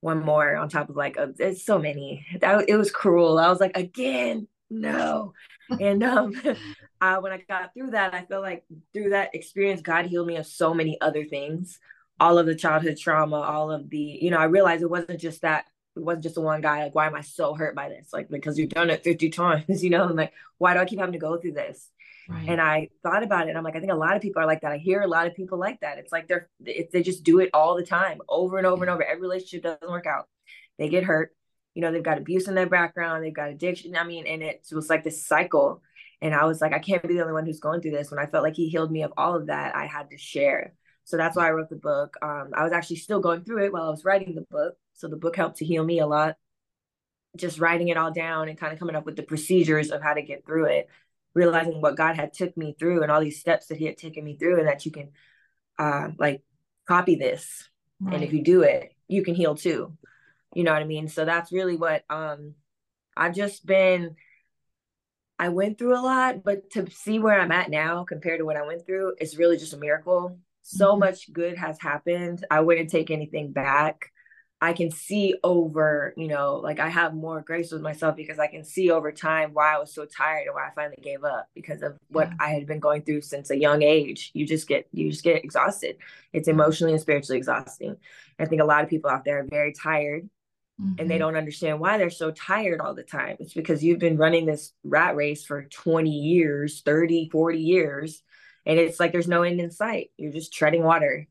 one 0.00 0.22
more 0.22 0.56
on 0.56 0.68
top 0.68 0.90
of 0.90 0.96
like 0.96 1.16
a, 1.16 1.32
it's 1.38 1.64
so 1.64 1.78
many. 1.78 2.26
That 2.40 2.68
it 2.68 2.76
was 2.76 2.90
cruel. 2.90 3.38
I 3.38 3.48
was 3.48 3.60
like 3.60 3.76
again, 3.76 4.48
no. 4.68 5.32
And 5.80 6.02
um 6.02 6.32
uh, 7.00 7.16
when 7.18 7.32
I 7.32 7.38
got 7.48 7.74
through 7.74 7.90
that, 7.90 8.14
I 8.14 8.24
feel 8.24 8.40
like 8.40 8.64
through 8.92 9.10
that 9.10 9.34
experience, 9.34 9.82
God 9.82 10.06
healed 10.06 10.26
me 10.26 10.36
of 10.36 10.46
so 10.46 10.72
many 10.72 11.00
other 11.00 11.24
things. 11.24 11.78
All 12.18 12.38
of 12.38 12.46
the 12.46 12.54
childhood 12.54 12.96
trauma, 12.96 13.36
all 13.36 13.70
of 13.70 13.90
the, 13.90 13.98
you 13.98 14.30
know, 14.30 14.38
I 14.38 14.44
realized 14.44 14.82
it 14.82 14.90
wasn't 14.90 15.20
just 15.20 15.42
that, 15.42 15.66
it 15.94 16.02
wasn't 16.02 16.22
just 16.22 16.36
the 16.36 16.40
one 16.40 16.62
guy. 16.62 16.84
Like, 16.84 16.94
why 16.94 17.06
am 17.06 17.14
I 17.14 17.20
so 17.20 17.54
hurt 17.54 17.74
by 17.74 17.90
this? 17.90 18.08
Like, 18.12 18.30
because 18.30 18.58
you've 18.58 18.70
done 18.70 18.88
it 18.88 19.04
50 19.04 19.28
times, 19.30 19.84
you 19.84 19.90
know, 19.90 20.04
I'm 20.04 20.16
like, 20.16 20.32
why 20.58 20.72
do 20.72 20.80
I 20.80 20.86
keep 20.86 20.98
having 20.98 21.12
to 21.12 21.18
go 21.18 21.36
through 21.36 21.52
this? 21.52 21.90
Right. 22.28 22.48
And 22.48 22.60
I 22.60 22.88
thought 23.02 23.22
about 23.22 23.48
it. 23.48 23.56
I'm 23.56 23.62
like, 23.62 23.76
I 23.76 23.80
think 23.80 23.92
a 23.92 23.96
lot 23.96 24.16
of 24.16 24.22
people 24.22 24.42
are 24.42 24.46
like 24.46 24.62
that. 24.62 24.72
I 24.72 24.78
hear 24.78 25.02
a 25.02 25.06
lot 25.06 25.26
of 25.26 25.34
people 25.34 25.58
like 25.58 25.80
that. 25.80 25.98
It's 25.98 26.10
like 26.10 26.26
they're, 26.26 26.48
if 26.64 26.90
they 26.90 27.02
just 27.02 27.22
do 27.22 27.38
it 27.38 27.50
all 27.54 27.76
the 27.76 27.84
time, 27.84 28.20
over 28.28 28.58
and 28.58 28.66
over 28.66 28.82
and 28.82 28.90
over. 28.90 29.04
Every 29.04 29.20
relationship 29.20 29.62
doesn't 29.62 29.88
work 29.88 30.06
out. 30.06 30.26
They 30.78 30.88
get 30.88 31.04
hurt 31.04 31.36
you 31.76 31.82
know, 31.82 31.92
they've 31.92 32.02
got 32.02 32.16
abuse 32.16 32.48
in 32.48 32.54
their 32.54 32.66
background, 32.66 33.22
they've 33.22 33.34
got 33.34 33.50
addiction. 33.50 33.96
I 33.96 34.04
mean, 34.04 34.26
and 34.26 34.42
it 34.42 34.66
was 34.72 34.88
like 34.88 35.04
this 35.04 35.26
cycle. 35.26 35.82
And 36.22 36.34
I 36.34 36.46
was 36.46 36.62
like, 36.62 36.72
I 36.72 36.78
can't 36.78 37.06
be 37.06 37.12
the 37.12 37.20
only 37.20 37.34
one 37.34 37.44
who's 37.44 37.60
going 37.60 37.82
through 37.82 37.90
this. 37.90 38.10
When 38.10 38.18
I 38.18 38.24
felt 38.24 38.42
like 38.42 38.56
he 38.56 38.70
healed 38.70 38.90
me 38.90 39.02
of 39.02 39.12
all 39.18 39.36
of 39.36 39.48
that, 39.48 39.76
I 39.76 39.84
had 39.84 40.08
to 40.08 40.16
share. 40.16 40.72
So 41.04 41.18
that's 41.18 41.36
why 41.36 41.46
I 41.46 41.50
wrote 41.50 41.68
the 41.68 41.76
book. 41.76 42.16
Um, 42.22 42.52
I 42.54 42.64
was 42.64 42.72
actually 42.72 42.96
still 42.96 43.20
going 43.20 43.44
through 43.44 43.66
it 43.66 43.74
while 43.74 43.82
I 43.82 43.90
was 43.90 44.06
writing 44.06 44.34
the 44.34 44.46
book. 44.50 44.76
So 44.94 45.06
the 45.06 45.18
book 45.18 45.36
helped 45.36 45.58
to 45.58 45.66
heal 45.66 45.84
me 45.84 45.98
a 45.98 46.06
lot. 46.06 46.36
Just 47.36 47.60
writing 47.60 47.88
it 47.88 47.98
all 47.98 48.10
down 48.10 48.48
and 48.48 48.58
kind 48.58 48.72
of 48.72 48.78
coming 48.78 48.96
up 48.96 49.04
with 49.04 49.16
the 49.16 49.22
procedures 49.22 49.90
of 49.90 50.00
how 50.00 50.14
to 50.14 50.22
get 50.22 50.46
through 50.46 50.68
it, 50.68 50.88
realizing 51.34 51.82
what 51.82 51.98
God 51.98 52.16
had 52.16 52.32
took 52.32 52.56
me 52.56 52.74
through 52.78 53.02
and 53.02 53.12
all 53.12 53.20
these 53.20 53.38
steps 53.38 53.66
that 53.66 53.76
He 53.76 53.84
had 53.84 53.98
taken 53.98 54.24
me 54.24 54.38
through, 54.38 54.60
and 54.60 54.66
that 54.66 54.86
you 54.86 54.92
can, 54.92 55.10
uh, 55.78 56.08
like, 56.18 56.42
copy 56.88 57.16
this, 57.16 57.68
right. 58.00 58.14
and 58.14 58.24
if 58.24 58.32
you 58.32 58.42
do 58.42 58.62
it, 58.62 58.94
you 59.08 59.22
can 59.22 59.34
heal 59.34 59.54
too 59.54 59.92
you 60.56 60.64
know 60.64 60.72
what 60.72 60.82
i 60.82 60.86
mean 60.86 61.06
so 61.06 61.24
that's 61.26 61.52
really 61.52 61.76
what 61.76 62.02
um 62.08 62.54
i've 63.14 63.34
just 63.34 63.66
been 63.66 64.16
i 65.38 65.50
went 65.50 65.76
through 65.76 65.94
a 65.94 66.00
lot 66.00 66.42
but 66.42 66.70
to 66.70 66.90
see 66.90 67.18
where 67.18 67.38
i'm 67.38 67.52
at 67.52 67.70
now 67.70 68.04
compared 68.04 68.40
to 68.40 68.46
what 68.46 68.56
i 68.56 68.66
went 68.66 68.86
through 68.86 69.14
is 69.20 69.36
really 69.36 69.58
just 69.58 69.74
a 69.74 69.76
miracle 69.76 70.38
so 70.62 70.92
mm-hmm. 70.92 71.00
much 71.00 71.30
good 71.30 71.58
has 71.58 71.78
happened 71.78 72.42
i 72.50 72.60
wouldn't 72.60 72.88
take 72.88 73.10
anything 73.10 73.52
back 73.52 74.10
I 74.58 74.72
can 74.72 74.90
see 74.90 75.34
over, 75.44 76.14
you 76.16 76.28
know, 76.28 76.56
like 76.56 76.80
I 76.80 76.88
have 76.88 77.12
more 77.12 77.42
grace 77.42 77.70
with 77.70 77.82
myself 77.82 78.16
because 78.16 78.38
I 78.38 78.46
can 78.46 78.64
see 78.64 78.90
over 78.90 79.12
time 79.12 79.50
why 79.52 79.74
I 79.74 79.78
was 79.78 79.94
so 79.94 80.06
tired 80.06 80.46
and 80.46 80.54
why 80.54 80.68
I 80.68 80.70
finally 80.74 80.98
gave 81.02 81.24
up 81.24 81.48
because 81.54 81.82
of 81.82 81.98
what. 82.08 82.30
I 82.40 82.50
had 82.50 82.66
been 82.66 82.80
going 82.80 83.02
through 83.02 83.20
since 83.20 83.50
a 83.50 83.58
young 83.58 83.82
age. 83.82 84.30
You 84.32 84.46
just 84.46 84.66
get 84.66 84.88
you 84.92 85.10
just 85.10 85.24
get 85.24 85.44
exhausted. 85.44 85.96
It's 86.32 86.48
emotionally 86.48 86.92
and 86.94 87.00
spiritually 87.00 87.36
exhausting. 87.36 87.96
I 88.38 88.46
think 88.46 88.62
a 88.62 88.64
lot 88.64 88.82
of 88.82 88.88
people 88.88 89.10
out 89.10 89.26
there 89.26 89.40
are 89.40 89.46
very 89.48 89.74
tired 89.74 90.28
Mm-hmm. 90.80 91.00
and 91.00 91.10
they 91.10 91.14
mm-hmm. 91.14 91.20
don't 91.20 91.36
understand 91.36 91.80
why 91.80 91.96
they're 91.96 92.10
so 92.10 92.30
tired 92.32 92.82
all 92.82 92.94
the 92.94 93.02
time. 93.02 93.36
It's 93.40 93.54
because 93.54 93.82
you've 93.82 93.98
been 93.98 94.18
running 94.18 94.44
this 94.44 94.74
rat 94.84 95.16
race 95.16 95.42
for 95.42 95.64
20 95.64 96.10
years, 96.10 96.82
30, 96.84 97.30
40 97.30 97.58
years, 97.58 98.22
and 98.66 98.78
it's 98.78 99.00
like 99.00 99.10
there's 99.12 99.26
no 99.26 99.42
end 99.42 99.58
in 99.58 99.70
sight. 99.70 100.10
You're 100.18 100.32
just 100.32 100.52
treading 100.52 100.82
water. 100.82 101.26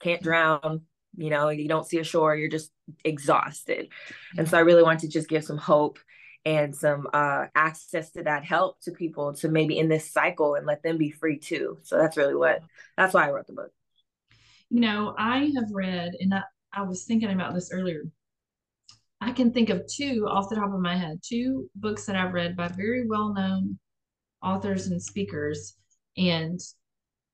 Can't 0.00 0.22
drown, 0.22 0.82
you 1.16 1.30
know, 1.30 1.48
you 1.48 1.68
don't 1.68 1.86
see 1.86 1.98
a 2.00 2.04
shore, 2.04 2.36
you're 2.36 2.50
just 2.50 2.70
exhausted. 3.02 3.88
And 4.36 4.46
so 4.46 4.58
I 4.58 4.60
really 4.60 4.82
want 4.82 5.00
to 5.00 5.08
just 5.08 5.28
give 5.28 5.44
some 5.44 5.58
hope 5.58 5.98
and 6.44 6.76
some 6.76 7.08
uh, 7.14 7.46
access 7.54 8.10
to 8.12 8.24
that 8.24 8.44
help 8.44 8.80
to 8.82 8.90
people 8.90 9.34
to 9.36 9.48
maybe 9.48 9.78
in 9.78 9.88
this 9.88 10.10
cycle 10.10 10.54
and 10.54 10.66
let 10.66 10.82
them 10.82 10.98
be 10.98 11.10
free 11.10 11.38
too. 11.38 11.78
So 11.82 11.96
that's 11.96 12.18
really 12.18 12.34
what 12.34 12.62
that's 12.96 13.14
why 13.14 13.26
I 13.26 13.30
wrote 13.30 13.46
the 13.46 13.54
book. 13.54 13.72
You 14.68 14.80
know, 14.80 15.14
I 15.18 15.50
have 15.56 15.70
read, 15.72 16.12
and 16.20 16.34
I, 16.34 16.42
I 16.72 16.82
was 16.82 17.04
thinking 17.04 17.30
about 17.30 17.54
this 17.54 17.72
earlier 17.72 18.04
I 19.20 19.32
can 19.32 19.52
think 19.52 19.68
of 19.68 19.86
two 19.86 20.26
off 20.28 20.48
the 20.48 20.56
top 20.56 20.72
of 20.72 20.80
my 20.80 20.96
head, 20.96 21.20
two 21.22 21.68
books 21.74 22.06
that 22.06 22.16
I've 22.16 22.32
read 22.32 22.56
by 22.56 22.68
very 22.68 23.06
well 23.06 23.34
known 23.34 23.78
authors 24.42 24.86
and 24.86 25.02
speakers. 25.02 25.76
And 26.16 26.58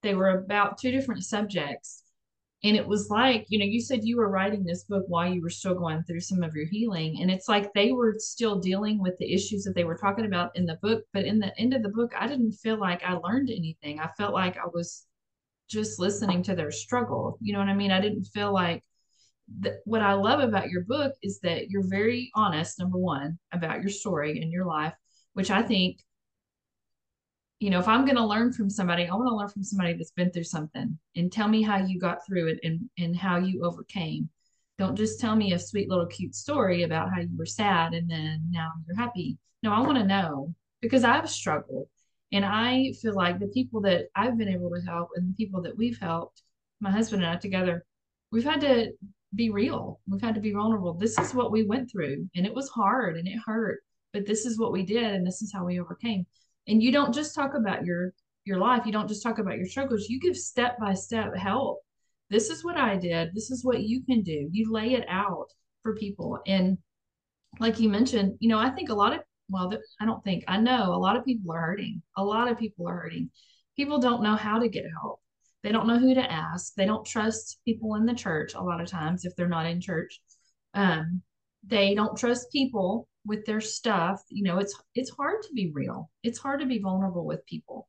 they 0.03 0.15
were 0.15 0.31
about 0.31 0.79
two 0.79 0.91
different 0.91 1.25
subjects. 1.25 2.03
And 2.65 2.77
it 2.77 2.87
was 2.87 3.11
like, 3.11 3.47
you 3.49 3.59
know, 3.59 3.65
you 3.65 3.81
said 3.81 4.01
you 4.03 4.17
were 4.17 4.31
writing 4.31 4.65
this 4.65 4.85
book 4.85 5.05
while 5.09 5.33
you 5.33 5.43
were 5.43 5.51
still 5.51 5.75
going 5.75 6.03
through 6.03 6.21
some 6.21 6.43
of 6.43 6.55
your 6.55 6.67
healing. 6.67 7.19
And 7.21 7.31
it's 7.31 7.49
like 7.49 7.73
they 7.73 7.93
were 7.93 8.15
still 8.19 8.59
dealing 8.59 9.01
with 9.01 9.17
the 9.19 9.33
issues 9.33 9.63
that 9.65 9.75
they 9.75 9.85
were 9.85 9.97
talking 9.97 10.27
about 10.27 10.57
in 10.57 10.67
the 10.67 10.79
book. 10.83 11.05
But 11.13 11.25
in 11.27 11.39
the 11.39 11.57
end 11.59 11.75
of 11.75 11.83
the 11.83 11.91
book, 11.91 12.13
I 12.19 12.27
didn't 12.27 12.53
feel 12.53 12.79
like 12.79 13.05
I 13.05 13.13
learned 13.13 13.51
anything. 13.51 14.01
I 14.01 14.09
felt 14.17 14.35
like 14.35 14.57
I 14.57 14.67
was 14.73 15.07
just 15.69 16.01
listening 16.01 16.43
to 16.45 16.57
their 16.57 16.71
struggle. 16.73 17.39
You 17.41 17.53
know 17.53 17.61
what 17.61 17.69
I 17.69 17.75
mean? 17.75 17.93
I 17.93 18.01
didn't 18.01 18.25
feel 18.25 18.53
like 18.53 18.83
the, 19.61 19.81
what 19.85 20.03
I 20.03 20.15
love 20.15 20.41
about 20.41 20.71
your 20.71 20.83
book 20.83 21.15
is 21.23 21.41
that 21.41 21.71
you're 21.71 21.87
very 21.87 22.31
honest, 22.35 22.79
number 22.79 22.99
one, 22.99 23.39
about 23.53 23.81
your 23.81 23.91
story 23.91 24.41
and 24.41 24.51
your 24.53 24.67
life, 24.67 24.95
which 25.35 25.51
I 25.51 25.63
think, 25.63 26.01
you 27.61 27.71
know, 27.71 27.79
if 27.79 27.89
I'm 27.89 28.05
going 28.05 28.17
to 28.17 28.25
learn 28.27 28.53
from 28.53 28.69
somebody, 28.69 29.07
I 29.07 29.15
want 29.15 29.29
to 29.29 29.35
learn 29.37 29.49
from 29.49 29.63
somebody 29.65 29.95
that's 29.95 30.11
been 30.11 30.31
through 30.31 30.45
something 30.45 30.99
and 31.15 31.33
tell 31.33 31.49
me 31.49 31.63
how 31.63 31.79
you 31.79 31.99
got 31.99 32.19
through 32.27 32.49
it 32.49 32.61
and, 32.63 32.91
and 32.99 33.17
how 33.17 33.39
you 33.39 33.65
overcame. 33.65 34.29
Don't 34.79 34.97
just 34.97 35.21
tell 35.21 35.35
me 35.37 35.53
a 35.53 35.59
sweet 35.59 35.89
little 35.89 36.07
cute 36.07 36.35
story 36.35 36.83
about 36.83 37.09
how 37.15 37.21
you 37.21 37.31
were 37.37 37.47
sad 37.47 37.95
and 37.95 38.11
then 38.11 38.43
now 38.51 38.73
you're 38.87 38.97
happy. 38.97 39.39
No, 39.63 39.73
I 39.73 39.81
want 39.81 39.97
to 39.99 40.05
know 40.05 40.55
because 40.83 41.03
I've 41.05 41.31
struggled 41.31 41.89
And 42.33 42.45
I 42.45 42.93
feel 43.01 43.15
like 43.15 43.39
the 43.39 43.49
people 43.49 43.81
that 43.83 44.09
I've 44.15 44.37
been 44.37 44.49
able 44.49 44.71
to 44.71 44.81
help 44.81 45.11
and 45.15 45.31
the 45.31 45.35
people 45.35 45.63
that 45.63 45.77
we've 45.77 45.99
helped, 45.99 46.43
my 46.81 46.91
husband 46.91 47.23
and 47.23 47.33
I 47.33 47.37
together, 47.37 47.85
we've 48.33 48.45
had 48.45 48.61
to 48.63 48.93
be 49.37 49.51
real. 49.51 50.01
We've 50.09 50.23
had 50.23 50.35
to 50.35 50.41
be 50.41 50.53
vulnerable. 50.53 50.95
This 50.95 51.19
is 51.19 51.35
what 51.35 51.53
we 51.53 51.65
went 51.65 51.91
through, 51.91 52.29
and 52.35 52.47
it 52.47 52.55
was 52.55 52.69
hard 52.69 53.17
and 53.17 53.29
it 53.29 53.39
hurt, 53.45 53.81
but 54.13 54.27
this 54.27 54.47
is 54.47 54.59
what 54.59 54.73
we 54.73 54.85
did, 54.85 55.05
and 55.15 55.27
this 55.27 55.43
is 55.43 55.53
how 55.53 55.65
we 55.65 55.81
overcame. 55.81 56.27
And 56.69 56.83
you 56.83 56.91
don't 56.93 57.15
just 57.15 57.35
talk 57.35 57.55
about 57.55 57.85
your 57.85 58.13
your 58.45 58.59
life. 58.59 58.87
You 58.87 58.93
don't 58.93 59.09
just 59.09 59.23
talk 59.23 59.39
about 59.39 59.59
your 59.59 59.67
struggles. 59.67 60.09
You 60.09 60.21
give 60.21 60.37
step 60.37 60.79
by 60.79 60.95
step 60.95 61.35
help. 61.37 61.81
This 62.31 62.51
is 62.51 62.65
what 62.65 62.77
I 62.77 62.97
did. 62.97 63.35
This 63.35 63.51
is 63.51 63.65
what 63.65 63.83
you 63.83 64.03
can 64.05 64.23
do. 64.23 64.49
You 64.53 64.73
lay 64.73 64.95
it 64.95 65.05
out 65.09 65.49
for 65.83 65.95
people. 65.95 66.41
And 66.47 66.79
like 67.61 67.79
you 67.81 67.89
mentioned, 67.89 68.37
you 68.41 68.49
know, 68.49 68.59
I 68.59 68.71
think 68.71 68.89
a 68.91 68.95
lot 68.95 69.13
of 69.13 69.21
well, 69.49 69.73
I 70.01 70.07
don't 70.07 70.23
think 70.25 70.45
I 70.49 70.59
know 70.59 70.95
a 70.95 70.99
lot 70.99 71.17
of 71.17 71.25
people 71.25 71.53
are 71.53 71.61
hurting. 71.61 72.03
A 72.17 72.25
lot 72.25 72.49
of 72.51 72.59
people 72.59 72.89
are 72.89 72.97
hurting. 72.97 73.31
People 73.77 73.99
don't 73.99 74.23
know 74.23 74.37
how 74.37 74.59
to 74.59 74.69
get 74.69 74.85
help. 75.01 75.21
They 75.67 75.73
don't 75.73 75.89
know 75.89 75.99
who 75.99 76.15
to 76.15 76.33
ask. 76.33 76.75
They 76.75 76.87
don't 76.87 77.05
trust 77.05 77.59
people 77.65 77.97
in 77.97 78.07
the 78.07 78.15
church 78.15 78.55
a 78.55 78.63
lot 78.63 78.81
of 78.81 78.87
times 78.87 79.25
if 79.25 79.35
they're 79.35 79.49
not 79.49 79.67
in 79.67 79.81
church. 79.81 80.21
Um, 80.75 81.23
they 81.67 81.93
don't 81.93 82.17
trust 82.17 82.53
people 82.53 83.09
with 83.25 83.45
their 83.47 83.61
stuff. 83.61 84.23
You 84.29 84.45
know, 84.45 84.59
it's 84.59 84.81
it's 84.95 85.11
hard 85.11 85.43
to 85.43 85.53
be 85.55 85.73
real. 85.75 86.09
It's 86.23 86.39
hard 86.39 86.61
to 86.61 86.67
be 86.67 86.79
vulnerable 86.79 87.27
with 87.27 87.45
people 87.47 87.89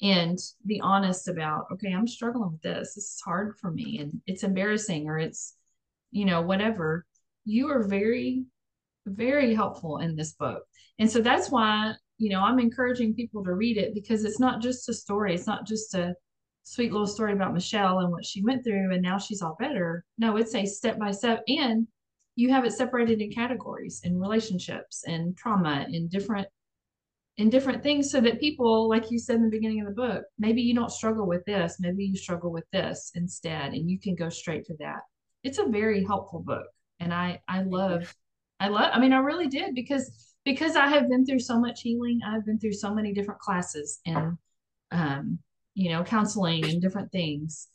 and 0.00 0.38
be 0.66 0.80
honest 0.80 1.26
about, 1.26 1.64
okay, 1.72 1.92
I'm 1.92 2.06
struggling 2.06 2.52
with 2.52 2.62
this. 2.62 2.94
This 2.94 3.14
is 3.14 3.22
hard 3.24 3.56
for 3.60 3.72
me 3.72 3.98
and 3.98 4.20
it's 4.28 4.44
embarrassing 4.44 5.08
or 5.08 5.18
it's, 5.18 5.56
you 6.12 6.26
know, 6.26 6.42
whatever. 6.42 7.06
You 7.44 7.72
are 7.72 7.88
very, 7.88 8.44
very 9.04 9.52
helpful 9.52 9.98
in 9.98 10.14
this 10.14 10.34
book. 10.34 10.62
And 11.00 11.10
so 11.10 11.20
that's 11.20 11.50
why, 11.50 11.94
you 12.18 12.30
know, 12.30 12.42
I'm 12.42 12.60
encouraging 12.60 13.14
people 13.14 13.42
to 13.42 13.52
read 13.52 13.78
it 13.78 13.94
because 13.94 14.24
it's 14.24 14.38
not 14.38 14.62
just 14.62 14.88
a 14.88 14.94
story. 14.94 15.34
It's 15.34 15.48
not 15.48 15.66
just 15.66 15.92
a 15.94 16.14
sweet 16.66 16.90
little 16.90 17.06
story 17.06 17.32
about 17.32 17.54
Michelle 17.54 18.00
and 18.00 18.10
what 18.10 18.24
she 18.24 18.42
went 18.42 18.64
through 18.64 18.92
and 18.92 19.00
now 19.00 19.18
she's 19.18 19.40
all 19.40 19.56
better. 19.60 20.04
No, 20.18 20.36
it's 20.36 20.54
a 20.54 20.66
step 20.66 20.98
by 20.98 21.12
step. 21.12 21.44
And 21.46 21.86
you 22.34 22.50
have 22.50 22.64
it 22.64 22.72
separated 22.72 23.20
in 23.20 23.30
categories 23.30 24.00
and 24.04 24.20
relationships 24.20 25.04
and 25.06 25.36
trauma 25.36 25.86
and 25.88 26.10
different 26.10 26.48
in 27.38 27.50
different 27.50 27.82
things 27.82 28.10
so 28.10 28.20
that 28.20 28.40
people 28.40 28.88
like 28.88 29.10
you 29.10 29.18
said 29.18 29.36
in 29.36 29.44
the 29.44 29.50
beginning 29.50 29.80
of 29.80 29.86
the 29.86 29.94
book 29.94 30.24
maybe 30.38 30.60
you 30.60 30.74
don't 30.74 30.90
struggle 30.90 31.26
with 31.26 31.44
this 31.44 31.76
maybe 31.78 32.04
you 32.04 32.16
struggle 32.16 32.50
with 32.50 32.64
this 32.72 33.12
instead 33.14 33.72
and 33.72 33.90
you 33.90 33.98
can 33.98 34.14
go 34.14 34.28
straight 34.28 34.64
to 34.64 34.74
that 34.78 35.00
it's 35.44 35.58
a 35.58 35.66
very 35.66 36.02
helpful 36.02 36.40
book 36.40 36.66
and 36.98 37.12
i 37.12 37.38
i 37.46 37.62
love 37.62 38.14
i 38.58 38.68
love 38.68 38.90
i 38.92 38.98
mean 38.98 39.12
i 39.12 39.18
really 39.18 39.48
did 39.48 39.74
because 39.74 40.34
because 40.44 40.76
i 40.76 40.86
have 40.86 41.08
been 41.10 41.26
through 41.26 41.38
so 41.38 41.60
much 41.60 41.82
healing 41.82 42.20
i've 42.26 42.44
been 42.46 42.58
through 42.58 42.72
so 42.72 42.94
many 42.94 43.12
different 43.12 43.40
classes 43.40 44.00
and 44.06 44.38
um 44.90 45.38
you 45.76 45.90
know 45.90 46.02
counseling 46.02 46.64
and 46.64 46.82
different 46.82 47.12
things 47.12 47.68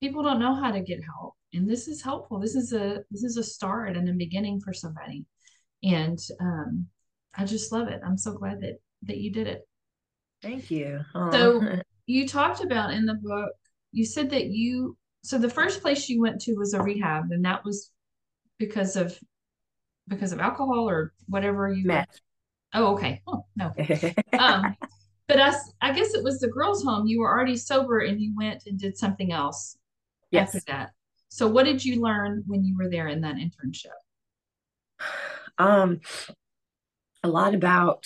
people 0.00 0.24
don't 0.24 0.40
know 0.40 0.54
how 0.54 0.72
to 0.72 0.80
get 0.80 0.98
help 1.04 1.34
and 1.52 1.70
this 1.70 1.86
is 1.86 2.02
helpful 2.02 2.40
this 2.40 2.56
is 2.56 2.72
a 2.72 2.98
this 3.10 3.22
is 3.22 3.36
a 3.36 3.44
start 3.44 3.96
and 3.96 4.08
a 4.08 4.12
beginning 4.12 4.60
for 4.60 4.72
somebody 4.72 5.24
and 5.84 6.18
um 6.40 6.86
i 7.36 7.44
just 7.44 7.70
love 7.70 7.86
it 7.86 8.00
i'm 8.04 8.18
so 8.18 8.32
glad 8.32 8.60
that 8.60 8.78
that 9.04 9.18
you 9.18 9.32
did 9.32 9.46
it. 9.46 9.66
Thank 10.42 10.70
you. 10.70 11.00
Aww. 11.14 11.32
So 11.32 11.82
you 12.06 12.26
talked 12.26 12.62
about 12.62 12.92
in 12.92 13.06
the 13.06 13.14
book, 13.14 13.52
you 13.92 14.04
said 14.04 14.30
that 14.30 14.46
you 14.46 14.96
so 15.24 15.38
the 15.38 15.50
first 15.50 15.82
place 15.82 16.08
you 16.08 16.20
went 16.20 16.40
to 16.42 16.54
was 16.54 16.74
a 16.74 16.82
rehab, 16.82 17.30
and 17.30 17.44
that 17.44 17.64
was 17.64 17.90
because 18.58 18.96
of 18.96 19.16
because 20.08 20.32
of 20.32 20.40
alcohol 20.40 20.88
or 20.88 21.12
whatever 21.28 21.72
you 21.72 21.86
met. 21.86 22.08
Oh, 22.74 22.94
okay. 22.94 23.20
Oh, 23.26 23.44
no. 23.54 23.72
um, 24.38 24.76
but 25.32 25.40
I, 25.40 25.54
I 25.80 25.92
guess 25.92 26.12
it 26.12 26.22
was 26.22 26.40
the 26.40 26.48
girls' 26.48 26.84
home. 26.84 27.06
You 27.06 27.20
were 27.20 27.30
already 27.30 27.56
sober, 27.56 28.00
and 28.00 28.20
you 28.20 28.34
went 28.36 28.64
and 28.66 28.78
did 28.78 28.98
something 28.98 29.32
else 29.32 29.78
yes. 30.30 30.54
after 30.54 30.60
that. 30.70 30.90
So, 31.30 31.46
what 31.46 31.64
did 31.64 31.82
you 31.82 32.02
learn 32.02 32.44
when 32.46 32.64
you 32.64 32.76
were 32.76 32.90
there 32.90 33.08
in 33.08 33.22
that 33.22 33.36
internship? 33.36 33.96
Um, 35.56 36.00
a 37.22 37.28
lot 37.28 37.54
about 37.54 38.04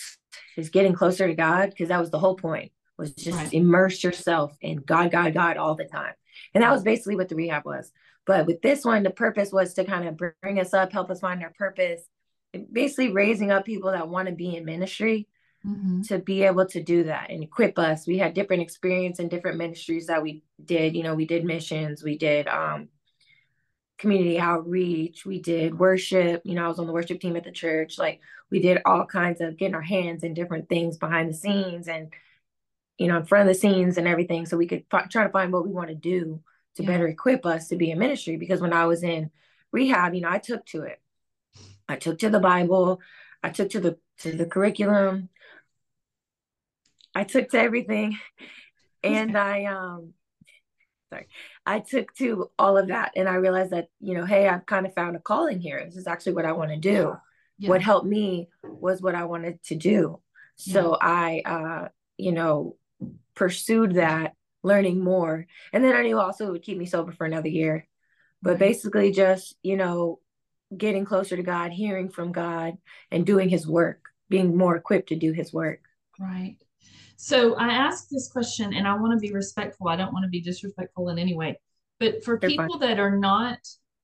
just 0.54 0.72
getting 0.72 0.92
closer 0.92 1.26
to 1.26 1.34
God 1.34 1.70
because 1.70 1.88
that 1.88 1.98
was 1.98 2.10
the 2.10 2.18
whole 2.18 2.36
point 2.36 2.70
was 2.96 3.12
just 3.12 3.36
right. 3.36 3.52
immerse 3.52 4.04
yourself 4.04 4.56
in 4.60 4.76
God, 4.78 5.10
God, 5.10 5.34
God 5.34 5.56
all 5.56 5.74
the 5.74 5.84
time. 5.84 6.14
And 6.54 6.62
that 6.62 6.70
was 6.70 6.84
basically 6.84 7.16
what 7.16 7.28
the 7.28 7.34
rehab 7.34 7.64
was. 7.64 7.90
But 8.24 8.46
with 8.46 8.62
this 8.62 8.84
one, 8.84 9.02
the 9.02 9.10
purpose 9.10 9.50
was 9.52 9.74
to 9.74 9.84
kind 9.84 10.08
of 10.08 10.16
bring 10.16 10.60
us 10.60 10.72
up, 10.72 10.92
help 10.92 11.10
us 11.10 11.20
find 11.20 11.42
our 11.42 11.52
purpose, 11.58 12.02
basically 12.72 13.10
raising 13.10 13.50
up 13.50 13.64
people 13.64 13.90
that 13.90 14.08
want 14.08 14.28
to 14.28 14.34
be 14.34 14.56
in 14.56 14.64
ministry 14.64 15.28
mm-hmm. 15.66 16.02
to 16.02 16.18
be 16.18 16.42
able 16.44 16.66
to 16.66 16.82
do 16.82 17.04
that 17.04 17.30
and 17.30 17.42
equip 17.42 17.78
us. 17.78 18.06
We 18.06 18.18
had 18.18 18.34
different 18.34 18.62
experience 18.62 19.18
in 19.18 19.28
different 19.28 19.58
ministries 19.58 20.06
that 20.06 20.22
we 20.22 20.42
did. 20.64 20.94
You 20.94 21.02
know, 21.02 21.14
we 21.14 21.26
did 21.26 21.44
missions, 21.44 22.02
we 22.02 22.16
did 22.16 22.48
um, 22.48 22.88
community 23.98 24.38
outreach, 24.38 25.26
we 25.26 25.40
did 25.40 25.78
worship. 25.78 26.42
You 26.44 26.54
know, 26.54 26.64
I 26.64 26.68
was 26.68 26.78
on 26.78 26.86
the 26.86 26.92
worship 26.92 27.20
team 27.20 27.36
at 27.36 27.44
the 27.44 27.52
church. 27.52 27.98
Like 27.98 28.20
we 28.50 28.60
did 28.60 28.82
all 28.84 29.06
kinds 29.06 29.40
of 29.40 29.56
getting 29.56 29.74
our 29.74 29.82
hands 29.82 30.22
in 30.22 30.34
different 30.34 30.68
things 30.68 30.96
behind 30.96 31.30
the 31.30 31.34
scenes 31.34 31.88
and 31.88 32.12
you 32.98 33.08
know 33.08 33.18
in 33.18 33.26
front 33.26 33.48
of 33.48 33.54
the 33.54 33.58
scenes 33.58 33.98
and 33.98 34.08
everything 34.08 34.46
so 34.46 34.56
we 34.56 34.66
could 34.66 34.84
f- 34.92 35.10
try 35.10 35.24
to 35.24 35.30
find 35.30 35.52
what 35.52 35.66
we 35.66 35.72
want 35.72 35.88
to 35.88 35.94
do 35.94 36.40
to 36.76 36.82
yeah. 36.82 36.88
better 36.88 37.06
equip 37.06 37.44
us 37.44 37.68
to 37.68 37.76
be 37.76 37.90
in 37.90 37.98
ministry 37.98 38.36
because 38.36 38.60
when 38.60 38.72
i 38.72 38.86
was 38.86 39.02
in 39.02 39.30
rehab 39.72 40.14
you 40.14 40.20
know 40.20 40.30
i 40.30 40.38
took 40.38 40.64
to 40.66 40.82
it 40.82 41.00
i 41.88 41.96
took 41.96 42.18
to 42.18 42.30
the 42.30 42.40
bible 42.40 43.00
i 43.42 43.50
took 43.50 43.70
to 43.70 43.80
the 43.80 43.98
to 44.18 44.32
the 44.32 44.46
curriculum 44.46 45.28
i 47.16 47.24
took 47.24 47.48
to 47.48 47.58
everything 47.58 48.16
and 49.02 49.36
i 49.36 49.64
um 49.64 50.12
sorry 51.10 51.26
i 51.64 51.80
took 51.80 52.14
to 52.14 52.50
all 52.58 52.78
of 52.78 52.88
that 52.88 53.12
and 53.16 53.28
i 53.28 53.34
realized 53.34 53.72
that 53.72 53.88
you 54.00 54.14
know 54.14 54.24
hey 54.24 54.48
i've 54.48 54.66
kind 54.66 54.86
of 54.86 54.94
found 54.94 55.16
a 55.16 55.20
calling 55.20 55.60
here 55.60 55.82
this 55.84 55.96
is 55.96 56.06
actually 56.06 56.32
what 56.32 56.46
i 56.46 56.52
want 56.52 56.70
to 56.70 56.76
do 56.76 57.16
yeah. 57.58 57.68
what 57.68 57.82
helped 57.82 58.06
me 58.06 58.48
was 58.62 59.00
what 59.00 59.14
I 59.14 59.24
wanted 59.24 59.62
to 59.64 59.74
do. 59.74 60.20
So 60.56 60.92
yeah. 61.00 61.08
I, 61.08 61.42
uh, 61.44 61.88
you 62.16 62.32
know, 62.32 62.76
pursued 63.34 63.94
that, 63.94 64.34
learning 64.62 65.02
more. 65.02 65.46
And 65.72 65.84
then 65.84 65.94
I 65.94 66.02
knew 66.02 66.18
also 66.18 66.46
it 66.46 66.52
would 66.52 66.62
keep 66.62 66.78
me 66.78 66.86
sober 66.86 67.12
for 67.12 67.26
another 67.26 67.48
year. 67.48 67.86
But 68.42 68.58
basically, 68.58 69.12
just, 69.12 69.56
you 69.62 69.76
know, 69.76 70.20
getting 70.76 71.04
closer 71.04 71.36
to 71.36 71.42
God, 71.42 71.72
hearing 71.72 72.10
from 72.10 72.32
God, 72.32 72.76
and 73.10 73.26
doing 73.26 73.48
his 73.48 73.66
work, 73.66 74.00
being 74.28 74.56
more 74.56 74.76
equipped 74.76 75.08
to 75.08 75.16
do 75.16 75.32
his 75.32 75.52
work. 75.52 75.80
Right. 76.18 76.56
So 77.16 77.54
I 77.56 77.68
ask 77.68 78.08
this 78.08 78.28
question, 78.28 78.74
and 78.74 78.86
I 78.86 78.94
want 78.94 79.12
to 79.12 79.18
be 79.18 79.32
respectful. 79.32 79.88
I 79.88 79.96
don't 79.96 80.12
want 80.12 80.24
to 80.24 80.28
be 80.28 80.40
disrespectful 80.40 81.08
in 81.08 81.18
any 81.18 81.34
way. 81.34 81.58
But 81.98 82.22
for 82.24 82.38
They're 82.38 82.50
people 82.50 82.78
fine. 82.78 82.88
that 82.88 82.98
are 82.98 83.16
not 83.16 83.58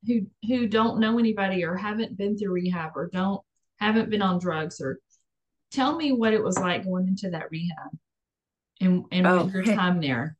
who 0.06 0.26
who 0.46 0.66
don't 0.66 0.98
know 0.98 1.18
anybody 1.18 1.64
or 1.64 1.76
haven't 1.76 2.16
been 2.16 2.36
through 2.36 2.52
rehab 2.52 2.92
or 2.96 3.08
don't 3.12 3.40
haven't 3.78 4.10
been 4.10 4.22
on 4.22 4.38
drugs 4.38 4.80
or 4.80 4.98
tell 5.70 5.96
me 5.96 6.12
what 6.12 6.32
it 6.32 6.42
was 6.42 6.58
like 6.58 6.84
going 6.84 7.06
into 7.06 7.30
that 7.30 7.50
rehab 7.50 7.90
and 8.80 9.04
and 9.12 9.26
oh, 9.26 9.46
your 9.48 9.64
time 9.64 10.00
there. 10.00 10.36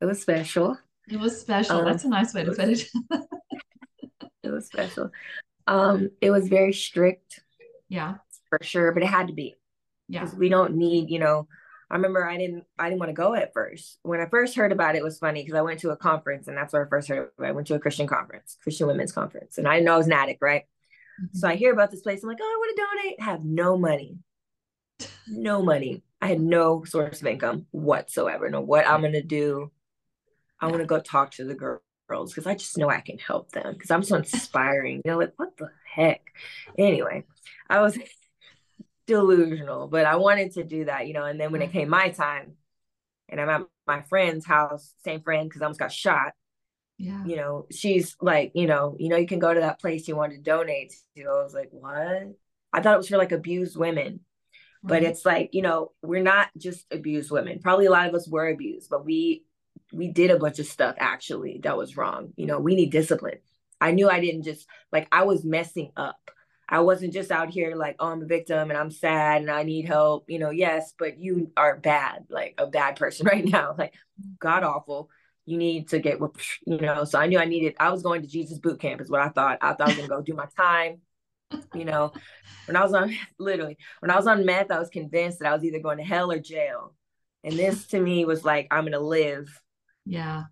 It 0.00 0.06
was 0.06 0.20
special. 0.20 0.78
It 1.08 1.18
was 1.18 1.40
special. 1.40 1.78
Um, 1.78 1.84
That's 1.84 2.04
a 2.04 2.08
nice 2.08 2.32
way 2.32 2.44
to 2.44 2.52
put 2.52 2.68
it. 2.68 2.88
it 4.42 4.50
was 4.50 4.66
special. 4.66 5.10
Um, 5.66 6.10
it 6.20 6.30
was 6.30 6.48
very 6.48 6.72
strict. 6.72 7.40
Yeah. 7.88 8.16
For 8.48 8.58
sure, 8.62 8.92
but 8.92 9.02
it 9.02 9.06
had 9.06 9.28
to 9.28 9.34
be. 9.34 9.56
Yeah. 10.10 10.28
We 10.36 10.48
don't 10.48 10.74
need, 10.74 11.10
you 11.10 11.18
know, 11.18 11.46
I 11.90 11.96
remember 11.96 12.24
I 12.24 12.36
didn't 12.36 12.64
I 12.78 12.88
didn't 12.88 13.00
want 13.00 13.10
to 13.10 13.14
go 13.14 13.34
at 13.34 13.52
first. 13.52 13.98
When 14.02 14.20
I 14.20 14.26
first 14.26 14.54
heard 14.54 14.70
about 14.70 14.94
it, 14.94 14.98
it 14.98 15.04
was 15.04 15.18
funny 15.18 15.42
because 15.42 15.58
I 15.58 15.62
went 15.62 15.80
to 15.80 15.90
a 15.90 15.96
conference 15.96 16.46
and 16.46 16.56
that's 16.56 16.72
where 16.72 16.86
I 16.86 16.88
first 16.88 17.08
heard 17.08 17.30
about. 17.36 17.48
I 17.48 17.52
went 17.52 17.66
to 17.68 17.74
a 17.74 17.80
Christian 17.80 18.06
conference, 18.06 18.56
Christian 18.62 18.86
women's 18.86 19.12
conference. 19.12 19.58
And 19.58 19.66
I 19.66 19.74
didn't 19.74 19.86
know 19.86 19.94
I 19.94 19.98
was 19.98 20.06
an 20.06 20.12
addict, 20.12 20.40
right? 20.40 20.62
Mm-hmm. 21.20 21.36
So 21.36 21.48
I 21.48 21.56
hear 21.56 21.72
about 21.72 21.90
this 21.90 22.02
place. 22.02 22.22
I'm 22.22 22.28
like, 22.28 22.38
oh, 22.40 22.44
I 22.44 22.58
want 22.58 22.76
to 22.76 22.82
donate. 23.02 23.20
Have 23.20 23.44
no 23.44 23.76
money. 23.76 24.18
No 25.28 25.62
money. 25.62 26.04
I 26.20 26.28
had 26.28 26.40
no 26.40 26.84
source 26.84 27.20
of 27.20 27.26
income 27.26 27.66
whatsoever. 27.72 28.48
No, 28.48 28.60
what 28.60 28.86
I'm 28.86 29.02
gonna 29.02 29.22
do. 29.22 29.72
I 30.60 30.66
want 30.66 30.80
to 30.80 30.86
go 30.86 31.00
talk 31.00 31.32
to 31.32 31.44
the 31.44 31.54
girls 31.54 32.32
because 32.32 32.46
I 32.46 32.54
just 32.54 32.76
know 32.76 32.90
I 32.90 33.00
can 33.00 33.18
help 33.18 33.50
them 33.50 33.72
because 33.72 33.90
I'm 33.90 34.02
so 34.02 34.16
inspiring. 34.16 35.00
You 35.04 35.12
know, 35.12 35.18
like 35.18 35.32
what 35.36 35.56
the 35.56 35.70
heck? 35.92 36.20
Anyway, 36.78 37.24
I 37.68 37.80
was 37.80 37.98
delusional, 39.10 39.88
but 39.88 40.06
I 40.06 40.16
wanted 40.16 40.52
to 40.52 40.64
do 40.64 40.84
that, 40.84 41.08
you 41.08 41.14
know. 41.14 41.24
And 41.24 41.40
then 41.40 41.50
when 41.50 41.62
it 41.62 41.72
came 41.72 41.82
mm-hmm. 41.82 41.90
my 41.90 42.08
time, 42.10 42.52
and 43.28 43.40
I'm 43.40 43.48
at 43.48 43.62
my 43.86 44.02
friend's 44.02 44.46
house, 44.46 44.92
same 45.04 45.20
friend, 45.22 45.48
because 45.48 45.62
I 45.62 45.64
almost 45.66 45.80
got 45.80 45.92
shot. 45.92 46.32
Yeah. 46.96 47.24
You 47.24 47.36
know, 47.36 47.66
she's 47.70 48.16
like, 48.20 48.52
you 48.54 48.66
know, 48.66 48.96
you 48.98 49.08
know, 49.08 49.16
you 49.16 49.26
can 49.26 49.38
go 49.38 49.52
to 49.52 49.60
that 49.60 49.80
place 49.80 50.06
you 50.06 50.16
want 50.16 50.32
to 50.32 50.38
donate 50.38 50.94
to. 51.16 51.22
I 51.22 51.42
was 51.42 51.54
like, 51.54 51.70
what? 51.70 52.34
I 52.72 52.80
thought 52.80 52.94
it 52.94 52.98
was 52.98 53.08
for 53.08 53.16
like 53.16 53.32
abused 53.32 53.76
women. 53.76 54.20
But 54.82 55.02
it's 55.02 55.26
like, 55.26 55.50
you 55.52 55.60
know, 55.60 55.92
we're 56.02 56.22
not 56.22 56.48
just 56.56 56.86
abused 56.90 57.30
women. 57.30 57.58
Probably 57.60 57.84
a 57.84 57.90
lot 57.90 58.08
of 58.08 58.14
us 58.14 58.26
were 58.26 58.48
abused, 58.48 58.88
but 58.88 59.04
we 59.04 59.44
we 59.92 60.08
did 60.08 60.30
a 60.30 60.38
bunch 60.38 60.58
of 60.58 60.66
stuff 60.66 60.96
actually 60.98 61.60
that 61.64 61.76
was 61.76 61.98
wrong. 61.98 62.32
You 62.36 62.46
know, 62.46 62.58
we 62.60 62.74
need 62.74 62.90
discipline. 62.90 63.40
I 63.78 63.90
knew 63.90 64.08
I 64.08 64.20
didn't 64.20 64.44
just 64.44 64.66
like 64.90 65.06
I 65.12 65.24
was 65.24 65.44
messing 65.44 65.90
up. 65.96 66.30
I 66.70 66.80
wasn't 66.80 67.12
just 67.12 67.32
out 67.32 67.50
here 67.50 67.74
like, 67.74 67.96
oh, 67.98 68.08
I'm 68.08 68.22
a 68.22 68.26
victim 68.26 68.70
and 68.70 68.78
I'm 68.78 68.92
sad 68.92 69.42
and 69.42 69.50
I 69.50 69.64
need 69.64 69.86
help. 69.86 70.30
You 70.30 70.38
know, 70.38 70.50
yes, 70.50 70.94
but 70.96 71.18
you 71.18 71.50
are 71.56 71.76
bad, 71.76 72.26
like 72.30 72.54
a 72.58 72.66
bad 72.68 72.94
person 72.96 73.26
right 73.30 73.44
now, 73.44 73.74
like 73.76 73.94
god 74.38 74.62
awful. 74.62 75.10
You 75.46 75.58
need 75.58 75.88
to 75.88 75.98
get, 75.98 76.20
you 76.64 76.78
know. 76.78 77.04
So 77.04 77.18
I 77.18 77.26
knew 77.26 77.38
I 77.38 77.44
needed. 77.44 77.74
I 77.80 77.90
was 77.90 78.02
going 78.02 78.22
to 78.22 78.28
Jesus 78.28 78.58
boot 78.58 78.78
camp, 78.78 79.00
is 79.00 79.10
what 79.10 79.20
I 79.20 79.30
thought. 79.30 79.58
I 79.60 79.72
thought 79.72 79.80
I 79.80 79.84
was 79.86 79.96
gonna 79.96 80.08
go 80.08 80.22
do 80.22 80.34
my 80.34 80.46
time. 80.56 81.00
You 81.74 81.84
know, 81.84 82.12
when 82.66 82.76
I 82.76 82.84
was 82.84 82.92
on 82.94 83.16
literally 83.38 83.76
when 83.98 84.12
I 84.12 84.16
was 84.16 84.28
on 84.28 84.46
meth, 84.46 84.70
I 84.70 84.78
was 84.78 84.90
convinced 84.90 85.40
that 85.40 85.48
I 85.48 85.54
was 85.54 85.64
either 85.64 85.80
going 85.80 85.98
to 85.98 86.04
hell 86.04 86.30
or 86.30 86.38
jail, 86.38 86.94
and 87.42 87.54
this 87.54 87.88
to 87.88 88.00
me 88.00 88.24
was 88.24 88.44
like 88.44 88.68
I'm 88.70 88.84
gonna 88.84 89.00
live. 89.00 89.60
Yeah. 90.06 90.44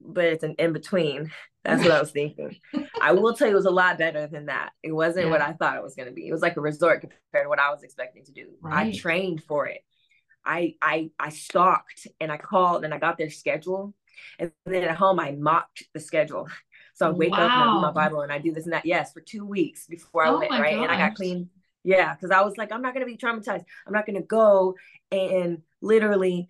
But 0.00 0.24
it's 0.24 0.44
an 0.44 0.54
in 0.58 0.72
between. 0.72 1.30
That's 1.64 1.82
what 1.82 1.92
I 1.92 2.00
was 2.00 2.10
thinking. 2.10 2.56
I 3.02 3.12
will 3.12 3.34
tell 3.34 3.46
you, 3.46 3.52
it 3.52 3.56
was 3.56 3.66
a 3.66 3.70
lot 3.70 3.98
better 3.98 4.26
than 4.26 4.46
that. 4.46 4.70
It 4.82 4.92
wasn't 4.92 5.26
yeah. 5.26 5.30
what 5.30 5.42
I 5.42 5.52
thought 5.52 5.76
it 5.76 5.82
was 5.82 5.94
going 5.94 6.08
to 6.08 6.14
be. 6.14 6.26
It 6.26 6.32
was 6.32 6.40
like 6.40 6.56
a 6.56 6.60
resort 6.60 7.02
compared 7.02 7.44
to 7.44 7.48
what 7.50 7.58
I 7.58 7.70
was 7.70 7.82
expecting 7.82 8.24
to 8.24 8.32
do. 8.32 8.46
Right. 8.62 8.94
I 8.94 8.96
trained 8.96 9.42
for 9.44 9.66
it. 9.66 9.82
I 10.44 10.76
I 10.80 11.10
I 11.18 11.28
stalked 11.28 12.06
and 12.18 12.32
I 12.32 12.38
called 12.38 12.84
and 12.84 12.94
I 12.94 12.98
got 12.98 13.18
their 13.18 13.28
schedule, 13.28 13.94
and 14.38 14.52
then 14.64 14.84
at 14.84 14.96
home 14.96 15.20
I 15.20 15.32
mocked 15.32 15.84
the 15.92 16.00
schedule. 16.00 16.48
So 16.94 17.08
I 17.08 17.10
wake 17.10 17.32
wow. 17.32 17.38
up 17.38 17.50
and 17.50 17.62
I 17.62 17.74
do 17.74 17.80
my 17.80 17.92
Bible 17.92 18.20
and 18.22 18.32
I 18.32 18.38
do 18.38 18.52
this 18.52 18.64
and 18.64 18.72
that. 18.72 18.86
Yes, 18.86 19.12
for 19.12 19.20
two 19.20 19.44
weeks 19.44 19.86
before 19.86 20.24
I 20.24 20.30
oh 20.30 20.38
went 20.38 20.50
right, 20.52 20.76
gosh. 20.76 20.82
and 20.82 20.90
I 20.90 20.96
got 20.96 21.14
clean. 21.14 21.50
Yeah, 21.82 22.14
because 22.14 22.30
I 22.30 22.42
was 22.42 22.56
like, 22.56 22.72
I'm 22.72 22.82
not 22.82 22.94
gonna 22.94 23.06
be 23.06 23.16
traumatized. 23.16 23.64
I'm 23.86 23.92
not 23.92 24.06
gonna 24.06 24.22
go 24.22 24.76
and 25.12 25.62
literally 25.80 26.48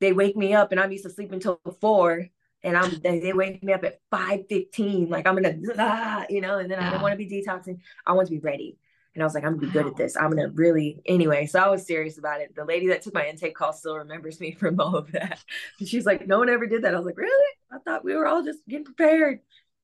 they 0.00 0.12
wake 0.12 0.36
me 0.36 0.54
up 0.54 0.72
and 0.72 0.80
I'm 0.80 0.92
used 0.92 1.04
to 1.04 1.10
sleep 1.10 1.32
until 1.32 1.60
four 1.80 2.28
and 2.62 2.76
I'm 2.76 2.98
they, 3.00 3.20
they 3.20 3.32
wake 3.32 3.62
me 3.62 3.72
up 3.72 3.84
at 3.84 4.00
5 4.10 4.46
15 4.48 5.08
like 5.08 5.26
I'm 5.26 5.34
gonna 5.34 5.56
ah, 5.78 6.24
you 6.28 6.40
know 6.40 6.58
and 6.58 6.70
then 6.70 6.78
yeah. 6.80 6.88
I 6.88 6.90
don't 6.92 7.02
want 7.02 7.12
to 7.12 7.16
be 7.16 7.28
detoxing. 7.28 7.80
I 8.06 8.12
want 8.12 8.28
to 8.28 8.32
be 8.32 8.40
ready. 8.40 8.78
And 9.14 9.22
I 9.22 9.26
was 9.26 9.34
like 9.34 9.44
I'm 9.44 9.54
gonna 9.54 9.66
be 9.72 9.78
wow. 9.78 9.84
good 9.84 9.86
at 9.92 9.96
this. 9.96 10.16
I'm 10.16 10.30
gonna 10.30 10.48
really 10.48 11.00
anyway 11.06 11.46
so 11.46 11.58
I 11.58 11.68
was 11.68 11.86
serious 11.86 12.18
about 12.18 12.40
it. 12.40 12.54
The 12.54 12.64
lady 12.64 12.88
that 12.88 13.02
took 13.02 13.14
my 13.14 13.26
intake 13.26 13.54
call 13.54 13.72
still 13.72 13.96
remembers 13.96 14.40
me 14.40 14.52
from 14.58 14.80
all 14.80 14.96
of 14.96 15.12
that. 15.12 15.42
And 15.78 15.88
she's 15.88 16.06
like 16.06 16.26
no 16.26 16.38
one 16.38 16.48
ever 16.48 16.66
did 16.66 16.84
that. 16.84 16.94
I 16.94 16.98
was 16.98 17.06
like 17.06 17.18
really? 17.18 17.54
I 17.72 17.78
thought 17.78 18.04
we 18.04 18.14
were 18.14 18.26
all 18.26 18.42
just 18.42 18.66
getting 18.68 18.84
prepared. 18.84 19.40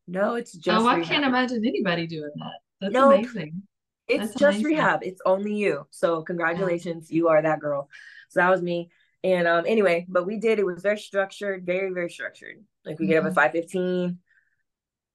No 0.06 0.34
it's 0.34 0.52
just 0.52 0.80
oh 0.80 0.86
I 0.86 1.00
can't 1.00 1.24
imagine 1.24 1.64
anybody 1.64 2.06
doing 2.06 2.30
that. 2.36 2.60
That's 2.80 2.92
no, 2.92 3.12
amazing. 3.12 3.62
It's 4.08 4.20
that's 4.20 4.34
just 4.34 4.58
amazing. 4.58 4.76
rehab. 4.76 5.00
It's 5.02 5.20
only 5.24 5.54
you. 5.54 5.86
So 5.90 6.22
congratulations. 6.22 7.10
Yeah. 7.10 7.16
you 7.16 7.28
are 7.28 7.42
that 7.42 7.58
girl. 7.58 7.88
So 8.28 8.40
that 8.40 8.50
was 8.50 8.62
me 8.62 8.90
and 9.26 9.48
um, 9.48 9.64
anyway, 9.66 10.06
but 10.08 10.24
we 10.24 10.38
did. 10.38 10.60
It 10.60 10.66
was 10.66 10.82
very 10.82 10.98
structured, 10.98 11.66
very 11.66 11.92
very 11.92 12.08
structured. 12.08 12.62
Like 12.84 13.00
we 13.00 13.06
mm-hmm. 13.06 13.10
get 13.10 13.18
up 13.18 13.24
at 13.24 13.30
mm-hmm. 13.30 13.34
five 13.34 13.52
fifteen. 13.52 14.18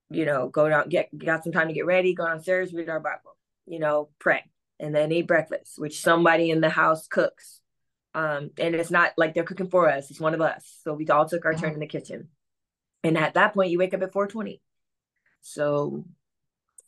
You 0.10 0.26
know, 0.26 0.50
go 0.50 0.68
down, 0.68 0.90
get 0.90 1.18
got 1.18 1.46
some 1.46 1.54
time 1.54 1.70
to 1.70 1.74
get 1.74 1.86
ready, 1.86 2.14
go 2.14 2.26
downstairs, 2.26 2.74
read 2.74 2.90
our 2.90 3.00
Bible. 3.00 3.38
You 3.66 3.80
know, 3.80 4.10
pray, 4.20 4.44
and 4.82 4.94
then 4.94 5.14
eat 5.14 5.28
breakfast, 5.28 5.76
which 5.78 6.02
somebody 6.02 6.52
in 6.52 6.60
the 6.60 6.70
house 6.70 7.08
cooks. 7.08 7.62
Um, 8.14 8.50
and 8.58 8.76
it's 8.76 8.92
not 8.92 9.14
like 9.16 9.34
they're 9.34 9.46
cooking 9.46 9.70
for 9.70 9.90
us; 9.90 10.12
it's 10.12 10.20
one 10.20 10.34
of 10.34 10.42
us. 10.42 10.80
So 10.84 10.94
we 10.94 11.08
all 11.08 11.26
took 11.26 11.46
our 11.46 11.54
turn 11.54 11.74
in 11.74 11.80
the 11.80 11.88
kitchen. 11.88 12.28
And 13.06 13.18
at 13.18 13.36
that 13.36 13.54
point, 13.54 13.72
you 13.72 13.80
wake 13.80 13.94
up 13.94 14.02
at 14.02 14.12
four 14.12 14.28
twenty. 14.28 14.62
So 15.40 16.04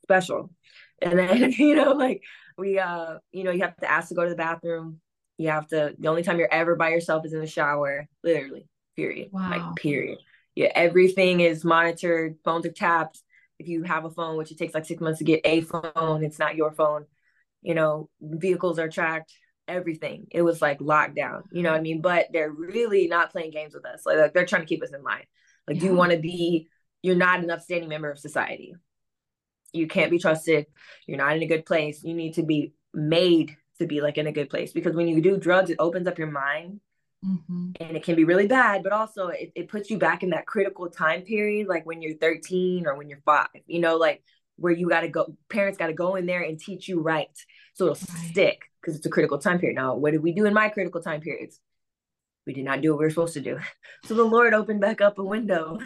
special. 0.02 0.52
And 1.02 1.18
then 1.18 1.52
you 1.58 1.76
know, 1.76 1.94
like 1.94 2.22
we 2.58 2.80
uh, 2.80 3.20
you 3.32 3.46
know, 3.46 3.52
you 3.52 3.62
have 3.62 3.78
to 3.78 3.90
ask 3.90 4.10
to 4.10 4.16
go 4.16 4.26
to 4.26 4.30
the 4.30 4.36
bathroom 4.36 5.00
you 5.44 5.50
have 5.50 5.68
to, 5.68 5.94
the 6.00 6.08
only 6.08 6.24
time 6.24 6.40
you're 6.40 6.54
ever 6.54 6.76
by 6.76 6.90
yourself 6.90 7.26
is 7.26 7.34
in 7.34 7.42
the 7.42 7.48
shower, 7.48 8.08
literally, 8.24 8.68
period. 8.96 9.30
Wow. 9.32 9.50
Like, 9.50 9.76
period. 9.76 10.20
Yeah, 10.56 10.72
everything 10.74 11.42
is 11.42 11.66
monitored, 11.66 12.38
phones 12.46 12.66
are 12.66 12.72
tapped. 12.72 13.22
If 13.60 13.68
you 13.68 13.84
have 13.84 14.06
a 14.06 14.10
phone, 14.10 14.38
which 14.38 14.52
it 14.52 14.58
takes 14.58 14.74
like 14.74 14.86
six 14.86 15.02
months 15.02 15.20
to 15.20 15.26
get 15.26 15.42
a 15.44 15.62
phone, 15.62 16.24
it's 16.24 16.40
not 16.40 16.56
your 16.56 16.72
phone. 16.72 17.06
You 17.62 17.76
know, 17.76 18.10
vehicles 18.22 18.80
are 18.80 18.90
tracked, 18.90 19.34
everything. 19.68 20.28
It 20.32 20.42
was 20.42 20.62
like 20.62 20.80
lockdown, 20.80 21.44
you 21.52 21.64
know 21.64 21.72
what 21.72 21.80
I 21.80 21.82
mean? 21.82 22.02
But 22.02 22.28
they're 22.32 22.52
really 22.52 23.08
not 23.08 23.32
playing 23.32 23.52
games 23.52 23.74
with 23.74 23.86
us. 23.86 24.06
Like, 24.06 24.18
like 24.18 24.34
they're 24.34 24.46
trying 24.46 24.64
to 24.64 24.68
keep 24.68 24.84
us 24.84 24.94
in 24.94 25.04
line. 25.04 25.26
Like, 25.68 25.78
yeah. 25.78 25.90
you 25.90 25.96
want 25.96 26.12
to 26.12 26.20
be, 26.20 26.70
you're 27.02 27.16
not 27.16 27.44
an 27.44 27.52
upstanding 27.52 27.90
member 27.90 28.12
of 28.12 28.20
society. 28.20 28.76
You 29.72 29.88
can't 29.88 30.12
be 30.12 30.20
trusted. 30.20 30.68
You're 31.08 31.18
not 31.18 31.36
in 31.36 31.44
a 31.44 31.48
good 31.48 31.66
place. 31.66 32.04
You 32.04 32.14
need 32.14 32.36
to 32.36 32.44
be 32.44 32.74
made 32.94 33.58
to 33.80 33.88
be 33.88 34.02
like 34.02 34.18
in 34.18 34.28
a 34.28 34.32
good 34.32 34.50
place 34.50 34.72
because 34.72 34.96
when 34.96 35.08
you 35.08 35.22
do 35.22 35.38
drugs 35.38 35.70
it 35.70 35.78
opens 35.80 36.08
up 36.08 36.18
your 36.18 36.32
mind 36.32 36.80
mm-hmm. 37.26 37.72
and 37.80 37.98
it 37.98 38.04
can 38.04 38.16
be 38.16 38.24
really 38.24 38.48
bad 38.48 38.84
but 38.84 38.92
also 38.92 39.28
it, 39.28 39.52
it 39.56 39.68
puts 39.68 39.90
you 39.90 39.98
back 39.98 40.24
in 40.24 40.30
that 40.30 40.46
critical 40.46 40.90
time 40.90 41.22
period 41.22 41.68
like 41.68 41.86
when 41.86 42.02
you're 42.02 42.18
13 42.18 42.86
or 42.88 42.96
when 42.96 43.10
you're 43.10 43.22
five 43.26 43.48
you 43.68 43.80
know 43.80 43.98
like 43.98 44.24
where 44.56 44.74
you 44.74 44.88
got 44.88 45.02
to 45.02 45.08
go 45.08 45.36
parents 45.50 45.78
got 45.78 45.88
to 45.88 45.94
go 45.94 46.16
in 46.16 46.26
there 46.26 46.42
and 46.42 46.60
teach 46.60 46.88
you 46.88 47.02
right 47.02 47.30
so 47.74 47.86
it'll 47.86 48.08
right. 48.14 48.32
stick 48.32 48.62
because 48.82 48.96
it's 48.98 49.06
a 49.06 49.10
critical 49.10 49.38
time 49.38 49.60
period. 49.60 49.76
Now 49.76 49.96
what 49.96 50.12
did 50.12 50.24
we 50.24 50.34
do 50.34 50.46
in 50.46 50.54
my 50.54 50.70
critical 50.70 51.02
time 51.02 51.22
periods? 51.22 51.60
We 52.46 52.54
did 52.54 52.66
not 52.66 52.82
do 52.82 52.92
what 52.92 53.00
we 53.00 53.06
were 53.06 53.10
supposed 53.10 53.34
to 53.36 53.42
do. 53.42 53.60
So 54.06 54.16
the 54.16 54.24
lord 54.24 54.54
opened 54.54 54.82
back 54.82 55.02
up 55.02 55.18
a 55.18 55.24
window 55.24 55.80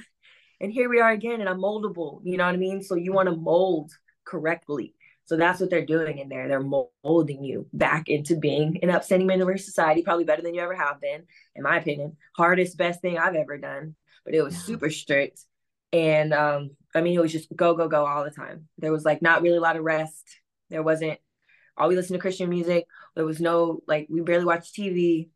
and 0.60 0.72
here 0.72 0.90
we 0.90 1.00
are 1.00 1.12
again 1.12 1.40
and 1.40 1.48
i'm 1.48 1.60
moldable 1.60 2.22
you 2.24 2.38
know 2.38 2.46
what 2.46 2.56
i 2.56 2.58
mean? 2.58 2.82
So 2.82 2.96
you 2.96 3.14
want 3.14 3.30
to 3.30 3.36
mold 3.36 3.92
correctly 4.26 4.96
so 5.28 5.36
that's 5.36 5.60
what 5.60 5.70
they're 5.70 5.86
doing 5.86 6.20
in 6.20 6.30
there. 6.30 6.48
They're 6.48 6.62
molding 7.04 7.44
you 7.44 7.68
back 7.74 8.08
into 8.08 8.38
being 8.38 8.80
an 8.82 8.90
upstanding 8.90 9.28
member 9.28 9.52
of 9.52 9.60
society, 9.60 10.02
probably 10.02 10.24
better 10.24 10.42
than 10.42 10.54
you 10.54 10.62
ever 10.62 10.74
have 10.74 11.02
been, 11.02 11.24
in 11.54 11.64
my 11.64 11.78
opinion. 11.78 12.16
Hardest, 12.38 12.78
best 12.78 13.02
thing 13.02 13.18
I've 13.18 13.36
ever 13.36 13.58
done. 13.58 13.96
But 14.24 14.36
it 14.36 14.42
was 14.42 14.56
super 14.56 14.90
strict. 14.90 15.42
And 15.92 16.34
um, 16.34 16.72
I 16.96 17.02
mean, 17.02 17.14
it 17.14 17.22
was 17.22 17.34
just 17.34 17.54
go, 17.54 17.76
go, 17.76 17.90
go 17.90 18.06
all 18.06 18.24
the 18.24 18.32
time. 18.32 18.70
There 18.78 18.94
was 18.94 19.04
like 19.04 19.22
not 19.22 19.42
really 19.42 19.58
a 19.58 19.62
lot 19.62 19.76
of 19.76 19.84
rest. 19.84 20.24
There 20.70 20.82
wasn't 20.82 21.20
all 21.76 21.90
we 21.90 21.98
listened 21.98 22.16
to 22.16 22.22
Christian 22.22 22.50
music. 22.50 22.86
There 23.14 23.26
was 23.26 23.42
no 23.42 23.82
like 23.86 24.08
we 24.10 24.22
barely 24.22 24.46
watched 24.46 24.76
TV. 24.76 25.28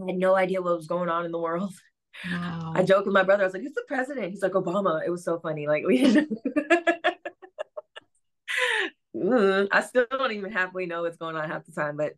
I 0.00 0.06
had 0.06 0.18
no 0.18 0.36
idea 0.36 0.62
what 0.62 0.76
was 0.76 0.86
going 0.86 1.08
on 1.08 1.24
in 1.24 1.32
the 1.32 1.38
world. 1.38 1.74
Wow. 2.28 2.72
I 2.74 2.82
joked 2.82 3.06
with 3.06 3.14
my 3.14 3.22
brother. 3.22 3.44
I 3.44 3.46
was 3.46 3.54
like, 3.54 3.62
"Who's 3.62 3.72
the 3.72 3.84
president?" 3.86 4.32
He's 4.32 4.42
like, 4.42 4.52
"Obama." 4.52 5.00
It 5.06 5.10
was 5.10 5.24
so 5.24 5.38
funny. 5.38 5.68
Like 5.68 5.84
we. 5.86 6.04
mm, 9.20 9.68
I 9.70 9.82
still 9.82 10.06
don't 10.10 10.32
even 10.32 10.52
halfway 10.52 10.86
know 10.86 11.02
what's 11.02 11.16
going 11.16 11.36
on 11.36 11.48
half 11.48 11.66
the 11.66 11.72
time, 11.72 11.96
but 11.96 12.14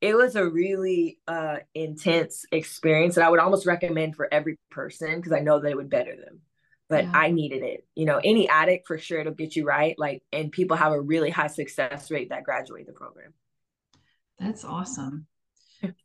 it 0.00 0.14
was 0.14 0.34
a 0.34 0.48
really 0.48 1.18
uh, 1.28 1.58
intense 1.74 2.44
experience 2.52 3.16
that 3.16 3.24
I 3.24 3.28
would 3.28 3.40
almost 3.40 3.66
recommend 3.66 4.16
for 4.16 4.32
every 4.32 4.58
person 4.70 5.16
because 5.16 5.32
I 5.32 5.40
know 5.40 5.60
that 5.60 5.70
it 5.70 5.76
would 5.76 5.90
better 5.90 6.16
them. 6.16 6.40
But 6.88 7.04
yeah. 7.04 7.12
I 7.14 7.30
needed 7.30 7.62
it. 7.62 7.86
You 7.94 8.06
know, 8.06 8.20
any 8.24 8.48
addict 8.48 8.86
for 8.86 8.98
sure 8.98 9.20
it'll 9.20 9.34
get 9.34 9.54
you 9.54 9.64
right. 9.64 9.94
Like, 9.98 10.22
and 10.32 10.50
people 10.50 10.76
have 10.76 10.92
a 10.92 11.00
really 11.00 11.30
high 11.30 11.46
success 11.46 12.10
rate 12.10 12.30
that 12.30 12.44
graduate 12.44 12.86
the 12.86 12.92
program. 12.92 13.32
That's 14.38 14.64
awesome. 14.64 15.26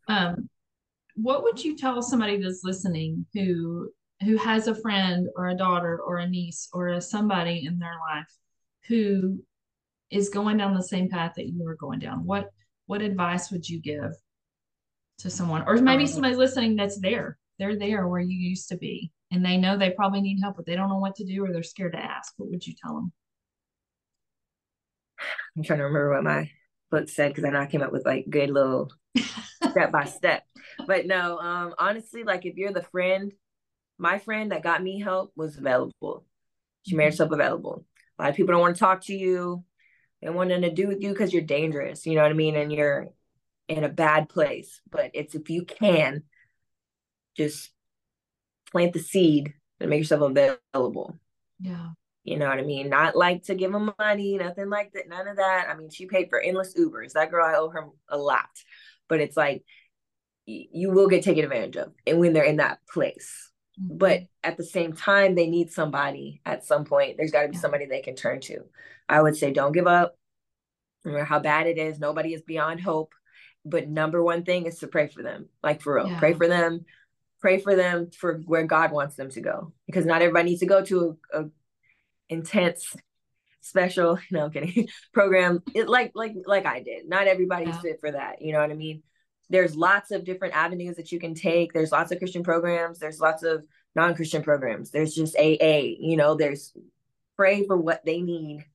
um, 0.08 0.50
what 1.16 1.44
would 1.44 1.64
you 1.64 1.76
tell 1.76 2.02
somebody 2.02 2.38
that's 2.38 2.64
listening 2.64 3.26
who 3.34 3.90
who 4.22 4.38
has 4.38 4.68
a 4.68 4.76
friend 4.76 5.28
or 5.36 5.50
a 5.50 5.58
daughter 5.58 6.00
or 6.00 6.18
a 6.18 6.28
niece 6.28 6.70
or 6.74 6.90
a 6.90 7.02
somebody 7.02 7.66
in 7.66 7.80
their 7.80 7.96
life 8.10 8.32
who 8.88 9.40
is 10.12 10.30
going 10.30 10.58
down 10.58 10.74
the 10.74 10.84
same 10.84 11.10
path 11.10 11.34
that 11.36 11.48
you 11.48 11.66
are 11.68 11.76
going 11.76 12.00
down. 12.00 12.26
What 12.26 12.50
what 12.88 13.02
advice 13.02 13.52
would 13.52 13.68
you 13.68 13.82
give 13.82 14.12
to 15.20 15.30
someone 15.30 15.64
or 15.66 15.78
maybe 15.78 16.04
um, 16.04 16.08
somebody 16.08 16.36
listening 16.36 16.76
that's 16.76 17.00
there? 17.00 17.38
They're 17.58 17.78
there 17.78 18.08
where 18.08 18.22
you 18.22 18.38
used 18.38 18.70
to 18.70 18.78
be 18.78 19.12
and 19.32 19.44
they 19.44 19.58
know 19.58 19.78
they 19.78 19.92
probably 19.92 20.22
need 20.22 20.40
help 20.42 20.58
but 20.58 20.66
they 20.66 20.76
don't 20.76 20.90
know 20.90 21.00
what 21.00 21.16
to 21.16 21.26
do 21.26 21.44
or 21.44 21.52
they're 21.52 21.64
scared 21.64 21.94
to 21.94 22.00
ask. 22.00 22.34
What 22.38 22.50
would 22.50 22.66
you 22.66 22.74
tell 22.82 22.96
them? 22.96 23.12
I'm 25.58 25.64
trying 25.64 25.80
to 25.80 25.86
remember 25.86 26.14
what 26.14 26.24
my 26.24 26.50
book 26.92 27.10
said 27.10 27.30
because 27.30 27.44
i 27.44 27.50
know 27.50 27.60
i 27.60 27.66
came 27.66 27.82
up 27.82 27.92
with 27.92 28.06
like 28.06 28.30
good 28.30 28.50
little 28.52 28.92
step 29.70 29.92
by 29.92 30.06
step. 30.06 30.44
But 30.86 31.08
no 31.08 31.40
um 31.40 31.74
honestly 31.80 32.24
like 32.24 32.46
if 32.46 32.56
you're 32.58 32.74
the 32.74 32.84
friend 32.84 33.34
my 33.98 34.20
friend 34.20 34.52
that 34.52 34.64
got 34.64 34.84
me 34.84 35.00
help 35.00 35.32
was 35.36 35.58
available. 35.58 36.26
She 36.86 36.96
made 36.96 37.06
mm-hmm. 37.06 37.12
herself 37.12 37.32
available. 37.32 37.86
A 38.18 38.24
lot 38.24 38.30
of 38.30 38.36
people 38.36 38.54
don't 38.54 38.62
want 38.62 38.76
to 38.76 38.80
talk 38.80 39.02
to 39.06 39.14
you 39.14 39.64
and 40.26 40.36
wanting 40.36 40.62
to 40.64 40.72
do 40.72 40.88
with 40.88 41.02
you 41.02 41.10
because 41.10 41.32
you're 41.32 41.44
dangerous, 41.44 42.06
you 42.06 42.16
know 42.16 42.24
what 42.24 42.32
I 42.32 42.36
mean? 42.36 42.56
And 42.56 42.72
you're 42.72 43.10
in 43.68 43.84
a 43.84 43.90
bad 43.90 44.28
place. 44.28 44.82
But 44.90 45.12
it's 45.14 45.36
if 45.36 45.50
you 45.50 45.64
can 45.66 46.24
just 47.38 47.70
plant 48.72 48.94
the 48.94 49.00
seed 49.00 49.54
and 49.80 49.90
make 49.90 50.00
yourself 50.00 50.22
available. 50.22 51.18
Yeah. 51.60 51.90
You 52.24 52.40
know 52.40 52.48
what 52.48 52.58
I 52.58 52.64
mean? 52.64 52.90
Not 52.90 53.16
like 53.16 53.44
to 53.44 53.56
give 53.56 53.72
them 53.72 53.94
money, 54.00 54.38
nothing 54.38 54.70
like 54.70 54.94
that, 54.94 55.08
none 55.08 55.28
of 55.28 55.38
that. 55.38 55.68
I 55.70 55.78
mean, 55.78 55.92
she 55.92 56.08
paid 56.08 56.30
for 56.30 56.42
endless 56.42 56.74
Ubers. 56.74 57.14
That 57.14 57.30
girl, 57.30 57.46
I 57.46 57.58
owe 57.58 57.70
her 57.70 57.86
a 58.10 58.18
lot. 58.18 58.50
But 59.08 59.22
it's 59.22 59.38
like 59.38 59.64
you 60.48 60.92
will 60.92 61.08
get 61.08 61.24
taken 61.24 61.44
advantage 61.44 61.76
of 61.76 61.94
and 62.06 62.20
when 62.20 62.34
they're 62.34 62.44
in 62.44 62.58
that 62.58 62.80
place. 62.92 63.52
Mm-hmm. 63.82 63.98
But 63.98 64.22
at 64.44 64.58
the 64.58 64.64
same 64.64 64.94
time, 64.94 65.36
they 65.36 65.48
need 65.48 65.72
somebody 65.72 66.42
at 66.46 66.66
some 66.66 66.86
point. 66.86 67.18
There's 67.18 67.32
got 67.32 67.44
to 67.44 67.50
be 67.50 67.58
somebody 67.58 67.86
they 67.86 68.02
can 68.02 68.16
turn 68.16 68.40
to. 68.42 68.60
I 69.08 69.22
would 69.22 69.36
say 69.38 69.52
don't 69.52 69.72
give 69.72 69.88
up. 69.88 70.18
No 71.04 71.12
matter 71.12 71.26
how 71.26 71.40
bad 71.40 71.68
it 71.68 71.78
is, 71.78 72.00
nobody 72.00 72.34
is 72.34 72.42
beyond 72.42 72.82
hope. 72.82 73.14
But 73.64 73.88
number 73.88 74.24
one 74.24 74.44
thing 74.44 74.66
is 74.66 74.80
to 74.80 74.88
pray 74.88 75.08
for 75.08 75.24
them. 75.24 75.50
Like 75.64 75.82
for 75.82 75.96
real. 75.96 76.08
Yeah. 76.08 76.20
Pray 76.20 76.34
for 76.34 76.48
them. 76.48 76.86
Pray 77.42 77.60
for 77.60 77.76
them 77.76 78.10
for 78.12 78.40
where 78.46 78.64
God 78.64 78.92
wants 78.92 79.16
them 79.16 79.30
to 79.32 79.42
go. 79.42 79.74
Because 79.86 80.06
not 80.06 80.22
everybody 80.22 80.50
needs 80.50 80.62
to 80.62 80.66
go 80.66 80.84
to 80.86 81.18
a, 81.34 81.42
a 81.42 81.50
intense 82.30 82.96
special, 83.62 84.20
no, 84.32 84.46
I'm 84.46 84.52
kidding, 84.52 84.88
program, 85.14 85.62
it 85.74 85.88
like 85.90 86.12
like 86.16 86.34
like 86.46 86.66
I 86.66 86.82
did. 86.82 87.08
Not 87.08 87.28
everybody's 87.28 87.76
Yeah. 87.76 87.82
fit 87.82 88.00
for 88.00 88.12
that. 88.12 88.42
You 88.42 88.54
know 88.54 88.60
what 88.60 88.72
I 88.72 88.76
mean? 88.76 89.04
There's 89.50 89.76
lots 89.76 90.12
of 90.12 90.24
different 90.24 90.56
avenues 90.56 90.96
that 90.98 91.12
you 91.12 91.20
can 91.20 91.34
take. 91.36 91.74
There's 91.74 91.92
lots 91.92 92.12
of 92.12 92.20
Christian 92.20 92.44
programs. 92.44 93.00
There's 93.00 93.20
lots 93.20 93.44
of 93.44 93.64
non-Christian 93.96 94.44
programs. 94.44 94.92
There's 94.92 95.14
just 95.14 95.36
AA. 95.38 95.96
You 96.00 96.18
know, 96.18 96.36
there's 96.36 96.74
pray 97.36 97.66
for 97.66 97.78
what 97.78 98.04
they 98.06 98.22
need. 98.22 98.66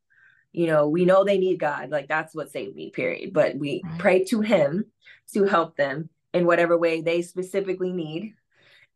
You 0.53 0.67
know, 0.67 0.89
we 0.89 1.05
know 1.05 1.25
they 1.25 1.39
need 1.39 1.59
God. 1.59 1.91
Like 1.91 2.09
that's 2.09 2.35
what 2.35 2.51
saved 2.51 2.77
me. 2.77 2.91
Period. 2.91 3.33
But 3.33 3.57
we 3.57 3.83
Right. 3.85 3.99
pray 3.99 4.25
to 4.27 4.41
Him 4.41 4.87
to 5.35 5.45
help 5.45 5.77
them 5.77 6.09
in 6.33 6.47
whatever 6.47 6.79
way 6.79 7.01
they 7.01 7.23
specifically 7.23 7.93
need 7.93 8.35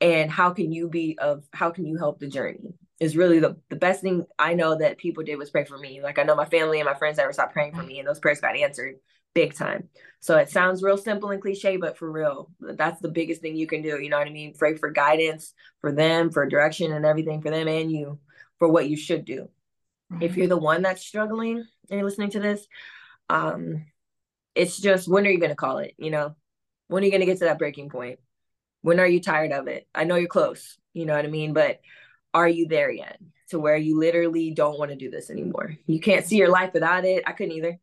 and 0.01 0.31
how 0.31 0.51
can 0.51 0.73
you 0.73 0.89
be 0.89 1.19
of 1.19 1.45
how 1.53 1.71
can 1.71 1.87
you 1.87 1.97
help 1.97 2.19
the 2.19 2.27
journey 2.27 2.75
is 3.01 3.17
really 3.17 3.39
the, 3.39 3.57
the 3.71 3.77
best 3.77 4.03
thing 4.03 4.25
i 4.39 4.55
know 4.55 4.77
that 4.77 4.99
people 4.99 5.23
did 5.23 5.37
was 5.37 5.51
pray 5.51 5.65
for 5.65 5.79
me 5.79 6.01
like 6.03 6.19
i 6.19 6.23
know 6.23 6.35
my 6.35 6.45
family 6.45 6.81
and 6.81 6.87
my 6.89 6.95
friends 6.95 7.17
never 7.17 7.33
stopped 7.33 7.53
praying 7.53 7.75
for 7.75 7.83
me 7.83 7.99
and 7.99 8.07
those 8.09 8.19
prayers 8.21 8.41
got 8.41 8.57
answered 8.57 8.97
big 9.35 9.55
time. 9.55 9.89
So 10.21 10.39
it 10.39 10.49
sounds 10.49 10.83
real 10.83 10.97
simple 10.97 11.31
and 11.31 11.43
cliche 11.43 11.77
but 11.77 11.99
for 11.99 12.11
real 12.11 12.51
that's 12.61 13.01
the 13.01 13.11
biggest 13.11 13.43
thing 13.43 13.57
you 13.57 13.67
can 13.67 13.83
do 13.83 14.01
you 14.01 14.09
know 14.09 14.19
what 14.19 14.27
i 14.27 14.31
mean? 14.31 14.55
Pray 14.55 14.75
for 14.75 14.91
guidance 14.91 15.53
for 15.81 15.93
them 15.93 16.31
for 16.31 16.47
direction 16.49 16.93
and 16.93 17.05
everything 17.05 17.43
for 17.43 17.51
them 17.51 17.69
and 17.69 17.93
you 17.93 18.19
for 18.59 18.69
what 18.69 18.89
you 18.89 18.97
should 18.97 19.25
do. 19.25 19.49
If 20.21 20.37
you're 20.37 20.47
the 20.47 20.57
one 20.57 20.83
that's 20.83 21.05
struggling 21.05 21.59
and 21.59 21.67
you're 21.91 22.05
listening 22.05 22.31
to 22.31 22.41
this 22.41 22.67
um 23.29 23.85
it's 24.55 24.81
just 24.81 25.09
when 25.09 25.27
are 25.27 25.31
you 25.31 25.41
going 25.41 25.51
to 25.51 25.57
call 25.57 25.79
it 25.79 25.95
you 25.99 26.11
know? 26.11 26.35
When 26.89 27.03
are 27.03 27.07
you 27.07 27.13
going 27.13 27.21
to 27.21 27.27
get 27.27 27.39
to 27.39 27.47
that 27.47 27.59
breaking 27.59 27.89
point? 27.89 28.19
When 28.83 29.01
are 29.01 29.07
you 29.07 29.21
tired 29.21 29.53
of 29.53 29.67
it? 29.69 29.89
I 29.95 30.05
know 30.05 30.17
you're 30.17 30.29
close 30.29 30.79
you 30.95 31.05
know 31.05 31.15
what 31.15 31.27
i 31.27 31.29
mean? 31.29 31.53
But 31.53 31.81
are 32.33 32.49
you 32.49 32.67
there 32.67 32.91
yet 32.91 33.19
to 33.51 33.59
where 33.59 33.77
you 33.77 33.99
literally 33.99 34.53
don't 34.53 34.79
want 34.79 34.91
to 34.91 34.97
do 34.97 35.11
this 35.11 35.29
anymore? 35.29 35.77
You 35.87 36.01
can't 36.01 36.25
see 36.25 36.37
your 36.37 36.51
life 36.51 36.73
without 36.73 37.05
it. 37.05 37.25
I 37.27 37.33
couldn't 37.33 37.53
either 37.53 37.79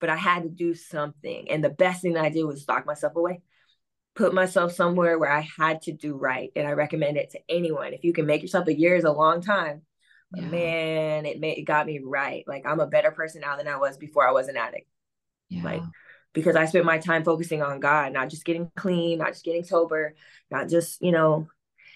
but 0.00 0.10
i 0.10 0.16
had 0.16 0.42
to 0.42 0.48
do 0.48 0.74
something 0.74 1.50
and 1.50 1.62
the 1.62 1.70
best 1.70 2.02
thing 2.02 2.14
that 2.14 2.24
i 2.24 2.28
did 2.30 2.44
was 2.44 2.66
lock 2.68 2.86
myself 2.86 3.14
away 3.16 3.40
put 4.14 4.34
myself 4.34 4.72
somewhere 4.72 5.18
where 5.18 5.30
i 5.30 5.46
had 5.58 5.82
to 5.82 5.92
do 5.92 6.16
right 6.16 6.50
and 6.56 6.66
i 6.66 6.72
recommend 6.72 7.16
it 7.16 7.30
to 7.30 7.38
anyone 7.48 7.92
if 7.92 8.04
you 8.04 8.12
can 8.12 8.26
make 8.26 8.42
yourself 8.42 8.66
a 8.68 8.78
year 8.78 8.94
is 8.96 9.04
a 9.04 9.12
long 9.12 9.40
time 9.40 9.82
Yeah. 10.34 10.46
man 10.46 11.26
it 11.26 11.40
made 11.40 11.58
it 11.58 11.62
got 11.62 11.86
me 11.86 12.00
right 12.02 12.44
like 12.46 12.66
i'm 12.66 12.80
a 12.80 12.86
better 12.86 13.10
person 13.10 13.40
now 13.40 13.56
than 13.56 13.68
i 13.68 13.76
was 13.76 13.96
before 13.96 14.26
i 14.26 14.32
was 14.32 14.48
an 14.48 14.56
addict 14.56 14.88
Yeah. 15.48 15.62
like 15.64 15.82
because 16.32 16.54
I 16.54 16.66
spent 16.66 16.84
my 16.84 16.98
time 16.98 17.24
focusing 17.24 17.60
on 17.60 17.80
God, 17.80 18.12
not 18.12 18.30
just 18.30 18.44
getting 18.44 18.70
clean, 18.76 19.18
not 19.18 19.32
just 19.32 19.44
getting 19.44 19.64
sober, 19.64 20.14
not 20.48 20.68
just, 20.68 21.02
you 21.02 21.10
know, 21.10 21.48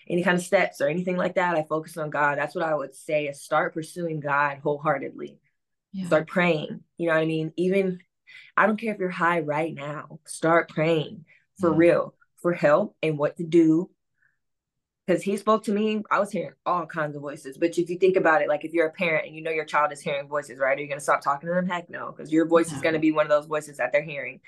any 0.08 0.24
kind 0.24 0.36
of 0.36 0.42
steps 0.44 0.80
or 0.80 0.88
anything 0.88 1.16
like 1.16 1.36
that. 1.36 1.54
I 1.54 1.62
focused 1.62 1.96
on 1.98 2.10
God. 2.10 2.36
That's 2.36 2.52
what 2.56 2.64
I 2.64 2.74
would 2.74 2.96
say 2.96 3.28
is 3.28 3.40
start 3.40 3.74
pursuing 3.74 4.18
God 4.18 4.58
wholeheartedly. 4.60 5.38
Yeah. 5.94 6.06
Start 6.06 6.26
praying. 6.28 6.80
You 6.98 7.06
know 7.08 7.14
what 7.14 7.22
I 7.22 7.26
mean? 7.26 7.52
Even 7.56 8.00
I 8.56 8.66
don't 8.66 8.78
care 8.78 8.92
if 8.92 8.98
you're 8.98 9.08
high 9.10 9.40
right 9.40 9.74
now. 9.74 10.18
Start 10.26 10.68
praying 10.68 11.24
for 11.60 11.70
Yeah. 11.70 11.76
real, 11.78 12.14
for 12.42 12.52
help 12.52 12.96
and 13.02 13.16
what 13.16 13.36
to 13.36 13.44
do. 13.44 13.90
Because 15.06 15.22
he 15.22 15.36
spoke 15.36 15.64
to 15.64 15.72
me, 15.72 16.02
I 16.10 16.18
was 16.18 16.30
hearing 16.30 16.54
all 16.64 16.86
kinds 16.86 17.14
of 17.14 17.22
voices. 17.22 17.58
But 17.58 17.76
if 17.78 17.90
you 17.90 17.98
think 17.98 18.16
about 18.16 18.40
it, 18.42 18.48
like 18.48 18.64
if 18.64 18.72
you're 18.72 18.86
a 18.86 18.92
parent 18.92 19.26
and 19.26 19.36
you 19.36 19.42
know 19.42 19.50
your 19.50 19.66
child 19.66 19.92
is 19.92 20.00
hearing 20.00 20.28
voices, 20.28 20.58
right? 20.58 20.76
Are 20.76 20.80
you 20.80 20.88
going 20.88 20.98
to 20.98 21.04
stop 21.04 21.20
talking 21.20 21.48
to 21.48 21.54
them? 21.54 21.66
Heck 21.66 21.90
no, 21.90 22.10
because 22.10 22.32
your 22.32 22.46
voice 22.46 22.72
is 22.72 22.80
going 22.80 22.94
to 22.94 22.98
be 22.98 23.12
one 23.12 23.26
of 23.26 23.30
those 23.30 23.46
voices 23.46 23.76
that 23.76 23.92
they're 23.92 24.02
hearing, 24.02 24.40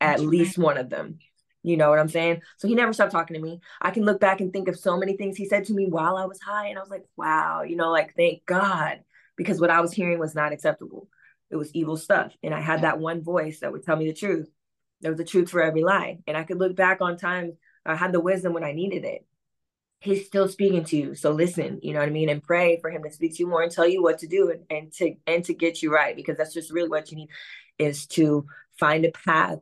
at 0.00 0.12
That's 0.12 0.22
right. 0.22 0.30
least 0.30 0.58
one 0.58 0.78
of 0.78 0.88
them. 0.88 1.18
You 1.62 1.76
know 1.76 1.90
what 1.90 1.98
I'm 1.98 2.08
saying? 2.08 2.40
So 2.56 2.68
he 2.68 2.74
never 2.74 2.92
stopped 2.94 3.12
talking 3.12 3.34
to 3.34 3.42
me. 3.42 3.60
I 3.82 3.90
can 3.90 4.04
look 4.04 4.20
back 4.20 4.40
and 4.40 4.52
think 4.52 4.68
of 4.68 4.78
so 4.78 4.96
many 4.96 5.16
things 5.16 5.36
he 5.36 5.44
said 5.46 5.66
to 5.66 5.74
me 5.74 5.86
while 5.86 6.16
I 6.16 6.24
was 6.24 6.40
high. 6.40 6.68
And 6.68 6.78
I 6.78 6.80
was 6.80 6.88
like, 6.90 7.04
wow, 7.16 7.62
you 7.62 7.76
know, 7.76 7.90
like, 7.90 8.14
thank 8.16 8.46
God. 8.46 9.00
Because 9.38 9.60
what 9.60 9.70
I 9.70 9.80
was 9.80 9.92
hearing 9.92 10.18
was 10.18 10.34
not 10.34 10.52
acceptable. 10.52 11.08
It 11.50 11.56
was 11.56 11.74
evil 11.74 11.96
stuff. 11.96 12.34
And 12.42 12.52
I 12.52 12.60
had 12.60 12.82
that 12.82 12.98
one 12.98 13.22
voice 13.22 13.60
that 13.60 13.72
would 13.72 13.84
tell 13.84 13.96
me 13.96 14.06
the 14.06 14.12
truth. 14.12 14.50
There 15.00 15.12
was 15.12 15.20
a 15.20 15.24
truth 15.24 15.48
for 15.48 15.62
every 15.62 15.82
lie. 15.82 16.18
And 16.26 16.36
I 16.36 16.42
could 16.42 16.58
look 16.58 16.76
back 16.76 17.00
on 17.00 17.16
times 17.16 17.54
I 17.86 17.96
had 17.96 18.12
the 18.12 18.20
wisdom 18.20 18.52
when 18.52 18.64
I 18.64 18.72
needed 18.72 19.04
it. 19.04 19.24
He's 20.00 20.26
still 20.26 20.48
speaking 20.48 20.84
to 20.84 20.96
you. 20.96 21.14
So 21.14 21.32
listen, 21.32 21.80
you 21.82 21.92
know 21.92 22.00
what 22.00 22.08
I 22.08 22.12
mean? 22.12 22.28
And 22.28 22.42
pray 22.42 22.78
for 22.80 22.90
him 22.90 23.02
to 23.02 23.10
speak 23.10 23.36
to 23.36 23.42
you 23.42 23.48
more 23.48 23.62
and 23.62 23.72
tell 23.72 23.88
you 23.88 24.02
what 24.02 24.18
to 24.18 24.26
do 24.26 24.50
and, 24.50 24.64
and 24.70 24.92
to 24.94 25.14
and 25.26 25.44
to 25.46 25.54
get 25.54 25.82
you 25.82 25.92
right. 25.92 26.14
Because 26.14 26.36
that's 26.36 26.54
just 26.54 26.70
really 26.70 26.88
what 26.88 27.10
you 27.10 27.16
need 27.16 27.30
is 27.78 28.06
to 28.08 28.46
find 28.78 29.04
a 29.04 29.10
path 29.10 29.58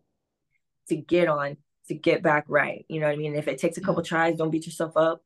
to 0.89 0.97
get 0.97 1.29
on 1.29 1.57
to 1.89 1.95
get 1.95 2.23
back 2.23 2.45
right. 2.49 2.85
You 2.89 3.01
know 3.01 3.07
what 3.07 3.15
I 3.15 3.17
mean? 3.17 3.35
If 3.35 3.49
it 3.49 3.59
takes 3.59 3.79
a 3.79 3.81
couple 3.81 4.03
mm-hmm. 4.03 4.15
tries, 4.15 4.37
don't 4.37 4.51
beat 4.51 4.67
yourself 4.67 4.97
up, 4.97 5.23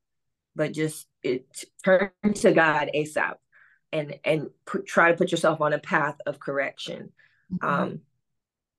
but 0.55 0.73
just 0.73 1.07
it, 1.23 1.47
turn 1.85 2.11
to 2.35 2.53
God 2.53 2.91
ASAP 2.95 3.35
and 3.93 4.19
and 4.25 4.51
put, 4.67 4.87
try 4.87 5.11
to 5.11 5.17
put 5.17 5.31
yourself 5.31 5.61
on 5.61 5.73
a 5.73 5.79
path 5.79 6.17
of 6.27 6.41
correction. 6.41 7.13
Mhm. 7.53 7.69
Um, 7.69 8.01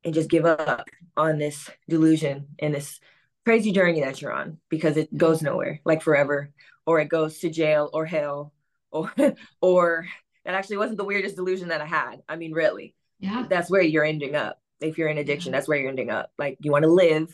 and 0.03 0.13
just 0.13 0.29
give 0.29 0.45
up 0.45 0.87
on 1.15 1.37
this 1.37 1.69
delusion 1.87 2.47
and 2.59 2.73
this 2.73 2.99
crazy 3.45 3.71
journey 3.71 4.01
that 4.01 4.21
you're 4.21 4.33
on 4.33 4.57
because 4.69 4.97
it 4.97 5.15
goes 5.15 5.41
nowhere, 5.41 5.79
like 5.85 6.01
forever, 6.01 6.51
or 6.85 6.99
it 6.99 7.09
goes 7.09 7.39
to 7.39 7.49
jail 7.49 7.89
or 7.93 8.05
hell, 8.05 8.53
or 8.91 9.11
or 9.61 10.07
that 10.45 10.55
actually 10.55 10.77
wasn't 10.77 10.97
the 10.97 11.03
weirdest 11.03 11.35
delusion 11.35 11.69
that 11.69 11.81
I 11.81 11.85
had. 11.85 12.21
I 12.27 12.35
mean, 12.35 12.53
really, 12.53 12.95
yeah. 13.19 13.45
that's 13.49 13.69
where 13.69 13.81
you're 13.81 14.05
ending 14.05 14.35
up. 14.35 14.59
If 14.79 14.97
you're 14.97 15.09
in 15.09 15.19
addiction, 15.19 15.51
that's 15.51 15.67
where 15.67 15.77
you're 15.77 15.89
ending 15.89 16.09
up. 16.09 16.31
Like 16.39 16.57
you 16.61 16.71
want 16.71 16.83
to 16.83 16.91
live, 16.91 17.29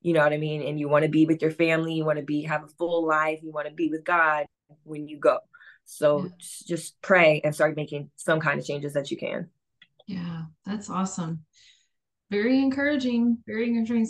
you 0.00 0.12
know 0.12 0.20
what 0.20 0.32
I 0.32 0.38
mean, 0.38 0.62
and 0.62 0.78
you 0.78 0.88
want 0.88 1.04
to 1.04 1.08
be 1.08 1.26
with 1.26 1.42
your 1.42 1.52
family, 1.52 1.94
you 1.94 2.04
want 2.04 2.18
to 2.18 2.24
be 2.24 2.42
have 2.42 2.64
a 2.64 2.68
full 2.68 3.06
life, 3.06 3.40
you 3.42 3.52
want 3.52 3.68
to 3.68 3.74
be 3.74 3.88
with 3.88 4.04
God 4.04 4.46
when 4.82 5.06
you 5.06 5.18
go. 5.18 5.38
So 5.84 6.24
Yeah. 6.24 6.30
just, 6.66 7.00
pray 7.02 7.40
and 7.44 7.54
start 7.54 7.76
making 7.76 8.10
some 8.16 8.40
kind 8.40 8.58
of 8.58 8.66
changes 8.66 8.94
that 8.94 9.10
you 9.10 9.16
can. 9.16 9.50
Yeah, 10.06 10.42
that's 10.64 10.88
awesome. 10.90 11.44
Very 12.30 12.58
encouraging, 12.58 13.38
very 13.46 13.68
encouraging 13.68 14.06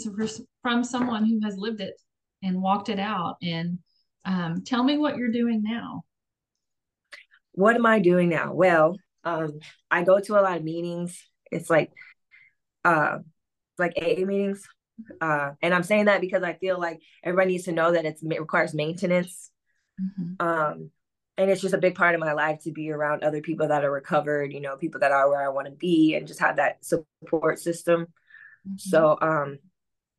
from 0.63 0.85
someone 0.85 1.25
who 1.25 1.41
has 1.43 1.57
lived 1.57 1.81
it 1.81 2.01
and 2.43 2.63
walked 2.63 2.89
it 2.89 2.99
out. 2.99 3.37
And 3.43 3.79
um, 4.25 4.63
tell 4.65 4.85
me 4.85 4.99
what 4.99 5.17
you're 5.17 5.33
doing 5.33 5.63
now. 5.63 6.05
what 7.53 7.77
am 7.77 7.85
I 7.85 7.99
doing 7.99 8.29
now? 8.29 8.55
Well, 8.55 8.97
um, 9.25 9.61
I 9.91 10.05
go 10.05 10.19
to 10.21 10.39
a 10.39 10.41
lot 10.41 10.57
of 10.57 10.65
meetings. 10.65 11.23
It's 11.51 11.69
like 11.69 11.93
uh 12.85 13.19
like 13.79 13.93
AA 13.97 14.25
meetings. 14.25 14.67
Uh, 15.21 15.51
and 15.63 15.75
I'm 15.75 15.83
saying 15.83 16.07
that 16.07 16.21
because 16.21 16.43
I 16.43 16.55
feel 16.55 16.79
like 16.79 17.01
everybody 17.25 17.53
needs 17.53 17.65
to 17.65 17.73
know 17.73 17.93
that 17.93 18.05
it's, 18.05 18.23
it 18.23 18.41
requires 18.41 18.75
maintenance. 18.75 19.51
Mhm. 20.01 20.41
Um, 20.41 20.91
and 21.39 21.51
it's 21.51 21.63
just 21.63 21.75
a 21.75 21.79
big 21.79 21.95
part 21.95 22.15
of 22.15 22.21
my 22.21 22.33
life 22.33 22.61
to 22.65 22.73
be 22.73 22.91
around 22.91 23.25
other 23.25 23.41
people 23.41 23.69
that 23.69 23.85
are 23.85 23.91
recovered, 23.91 24.53
you 24.53 24.61
know, 24.61 24.77
people 24.77 25.01
that 25.01 25.13
are 25.13 25.29
where 25.29 25.43
I 25.45 25.49
want 25.49 25.67
to 25.67 25.73
be 25.73 26.15
and 26.15 26.27
just 26.27 26.41
have 26.41 26.57
that 26.57 26.85
support 26.85 27.59
system. 27.59 28.09
Mhm. 28.69 28.81
So 28.81 29.19
um 29.21 29.59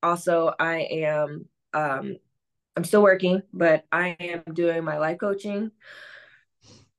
also 0.04 0.54
I 0.60 0.80
am 0.82 1.46
um 1.74 2.18
I'm 2.76 2.84
still 2.86 3.04
working, 3.04 3.44
but 3.54 3.86
I 3.92 4.18
am 4.20 4.44
doing 4.54 4.84
my 4.84 4.98
life 5.00 5.20
coaching. 5.20 5.72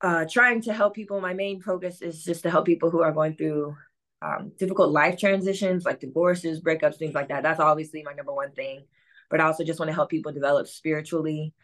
Uh 0.00 0.24
trying 0.30 0.60
to 0.62 0.72
help 0.72 0.94
people. 0.94 1.20
My 1.20 1.34
main 1.34 1.60
focus 1.60 2.02
is 2.02 2.24
just 2.24 2.42
to 2.42 2.50
help 2.50 2.66
people 2.66 2.90
who 2.90 3.02
are 3.02 3.12
going 3.12 3.36
through 3.36 3.76
um 4.22 4.52
difficult 4.58 4.90
life 4.90 5.18
transitions 5.18 5.84
like 5.84 6.00
divorces, 6.00 6.60
breakups, 6.60 6.96
things 6.96 7.14
like 7.14 7.28
that. 7.28 7.42
That's 7.42 7.60
obviously 7.60 8.02
my 8.02 8.12
number 8.12 8.32
one 8.34 8.52
thing. 8.52 8.84
But 9.30 9.40
I 9.40 9.44
also 9.46 9.64
just 9.64 9.78
want 9.78 9.88
to 9.88 9.94
help 9.94 10.10
people 10.10 10.32
develop 10.32 10.66
spiritually. 10.68 11.54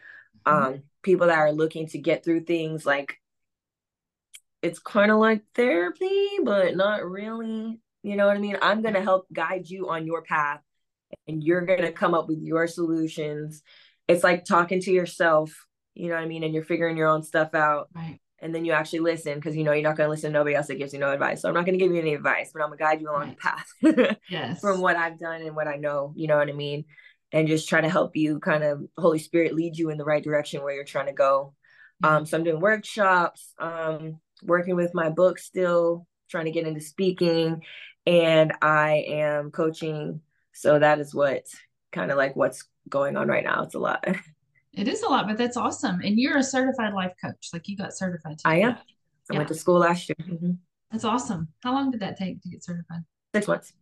Um 0.46 0.82
people 1.02 1.28
that 1.28 1.38
are 1.38 1.52
looking 1.52 1.86
to 1.88 1.98
get 1.98 2.24
through 2.24 2.40
things 2.40 2.84
like 2.84 3.16
it's 4.62 4.78
kind 4.78 5.10
of 5.10 5.18
like 5.18 5.42
therapy, 5.54 6.28
but 6.44 6.76
not 6.76 7.04
really. 7.08 7.80
You 8.02 8.16
know 8.16 8.26
what 8.26 8.36
I 8.36 8.40
mean? 8.40 8.56
I'm 8.60 8.82
going 8.82 8.94
to 8.94 9.02
help 9.02 9.26
guide 9.32 9.68
you 9.68 9.88
on 9.88 10.06
your 10.06 10.22
path 10.22 10.60
and 11.26 11.42
you're 11.42 11.62
going 11.62 11.82
to 11.82 11.92
come 11.92 12.14
up 12.14 12.28
with 12.28 12.40
your 12.40 12.66
solutions. 12.66 13.62
It's 14.08 14.24
like 14.24 14.44
talking 14.44 14.80
to 14.82 14.92
yourself, 14.92 15.66
you 15.94 16.08
know 16.08 16.14
what 16.14 16.24
I 16.24 16.26
mean? 16.26 16.42
And 16.44 16.54
you're 16.54 16.64
figuring 16.64 16.96
your 16.96 17.08
own 17.08 17.22
stuff 17.22 17.54
out. 17.54 17.88
Right. 17.94 18.18
And 18.42 18.54
then 18.54 18.64
you 18.64 18.72
actually 18.72 19.00
listen 19.00 19.34
because 19.34 19.54
you 19.54 19.64
know 19.64 19.72
you're 19.72 19.82
not 19.82 19.96
going 19.96 20.06
to 20.06 20.10
listen 20.10 20.32
to 20.32 20.38
nobody 20.38 20.56
else 20.56 20.68
that 20.68 20.78
gives 20.78 20.94
you 20.94 20.98
no 20.98 21.10
advice. 21.12 21.42
So 21.42 21.48
I'm 21.48 21.54
not 21.54 21.66
going 21.66 21.78
to 21.78 21.84
give 21.84 21.92
you 21.92 22.00
any 22.00 22.14
advice, 22.14 22.50
but 22.54 22.62
I'm 22.62 22.68
going 22.68 22.78
to 22.78 22.84
guide 22.84 23.00
you 23.02 23.10
along 23.10 23.30
the 23.30 23.36
path 23.36 24.16
Yes. 24.30 24.60
from 24.60 24.80
what 24.80 24.96
I've 24.96 25.18
done 25.18 25.42
and 25.42 25.54
what 25.54 25.68
I 25.68 25.76
know. 25.76 26.14
You 26.16 26.26
know 26.26 26.38
what 26.38 26.48
I 26.48 26.52
mean? 26.52 26.86
And 27.32 27.46
just 27.46 27.68
try 27.68 27.80
to 27.80 27.88
help 27.88 28.16
you 28.16 28.40
kind 28.40 28.64
of 28.64 28.82
Holy 28.98 29.18
Spirit 29.20 29.54
lead 29.54 29.76
you 29.78 29.90
in 29.90 29.98
the 29.98 30.04
right 30.04 30.22
direction 30.22 30.62
where 30.62 30.74
you're 30.74 30.84
trying 30.84 31.06
to 31.06 31.12
go. 31.12 31.54
Um, 32.02 32.26
so 32.26 32.36
I'm 32.36 32.44
doing 32.44 32.60
workshops, 32.60 33.52
um, 33.58 34.18
working 34.42 34.74
with 34.74 34.94
my 34.94 35.10
book 35.10 35.38
still, 35.38 36.06
trying 36.30 36.46
to 36.46 36.50
get 36.50 36.66
into 36.66 36.80
speaking, 36.80 37.62
and 38.06 38.52
I 38.62 39.04
am 39.08 39.50
coaching. 39.50 40.22
So 40.52 40.78
that 40.78 40.98
is 40.98 41.14
what 41.14 41.44
kind 41.92 42.10
of 42.10 42.16
like 42.16 42.34
what's 42.34 42.64
going 42.88 43.16
on 43.16 43.28
right 43.28 43.44
now. 43.44 43.62
It's 43.62 43.74
a 43.74 43.78
lot. 43.78 44.04
It 44.72 44.86
is 44.86 45.02
a 45.02 45.08
lot, 45.08 45.26
but 45.26 45.36
that's 45.36 45.56
awesome. 45.56 46.00
And 46.00 46.16
you're 46.16 46.38
a 46.38 46.44
certified 46.44 46.94
life 46.94 47.12
coach. 47.20 47.48
Like 47.52 47.66
you 47.66 47.76
got 47.76 47.92
certified. 47.92 48.38
I 48.44 48.60
am. 48.60 48.74
that. 48.74 48.78
I 48.78 49.32
Yeah. 49.32 49.38
went 49.38 49.48
to 49.48 49.54
school 49.56 49.80
last 49.80 50.08
year. 50.08 50.14
Mhm. 50.20 50.58
That's 50.92 51.04
awesome. 51.04 51.48
How 51.64 51.72
long 51.72 51.90
did 51.90 52.00
that 52.00 52.16
take 52.16 52.40
to 52.40 52.48
get 52.48 52.62
certified? 52.62 53.00
Six 53.34 53.48
months. 53.48 53.72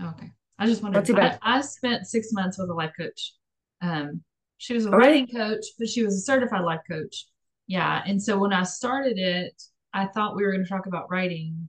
Oh, 0.00 0.10
okay. 0.10 0.30
I 0.58 0.66
just 0.66 0.82
wondered. 0.82 1.08
I, 1.18 1.38
I 1.42 1.60
spent 1.60 2.06
six 2.06 2.32
months 2.32 2.58
with 2.58 2.70
a 2.70 2.74
life 2.74 2.92
coach. 2.98 3.32
Um, 3.80 4.22
she 4.58 4.74
was 4.74 4.86
a 4.86 4.90
writing 4.90 5.26
coach, 5.26 5.64
but 5.78 5.88
she 5.88 6.04
was 6.04 6.14
a 6.16 6.20
certified 6.20 6.64
life 6.64 6.82
coach. 6.88 7.26
Yeah. 7.66 8.02
And 8.06 8.22
so 8.22 8.38
when 8.38 8.52
I 8.52 8.62
started 8.62 9.18
it, 9.18 9.60
I 9.92 10.06
thought 10.06 10.36
we 10.36 10.44
were 10.44 10.52
going 10.52 10.64
to 10.64 10.68
talk 10.68 10.86
about 10.86 11.10
writing, 11.10 11.68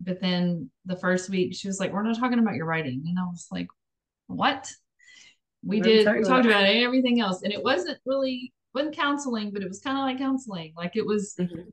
but 0.00 0.20
then 0.20 0.70
the 0.84 0.96
first 0.96 1.30
week 1.30 1.54
she 1.54 1.68
was 1.68 1.78
like, 1.80 1.92
"We're 1.92 2.02
not 2.02 2.18
talking 2.18 2.38
about 2.38 2.56
your 2.56 2.66
writing," 2.66 3.04
and 3.06 3.18
I 3.18 3.24
was 3.24 3.46
like, 3.50 3.68
"What?" 4.26 4.70
We 5.62 5.78
What 5.78 5.84
did. 5.84 5.98
We 6.06 6.22
talked 6.22 6.44
about? 6.46 6.62
about 6.62 6.64
everything 6.64 7.20
else, 7.20 7.42
and 7.42 7.52
it 7.52 7.62
wasn't 7.62 7.98
really 8.04 8.52
wasn't 8.74 8.96
counseling, 8.96 9.50
but 9.52 9.62
it 9.62 9.68
was 9.68 9.80
kind 9.80 9.96
of 9.96 10.02
like 10.02 10.18
counseling. 10.18 10.74
Like 10.76 10.96
it 10.96 11.06
was 11.06 11.36
Mhm. 11.38 11.72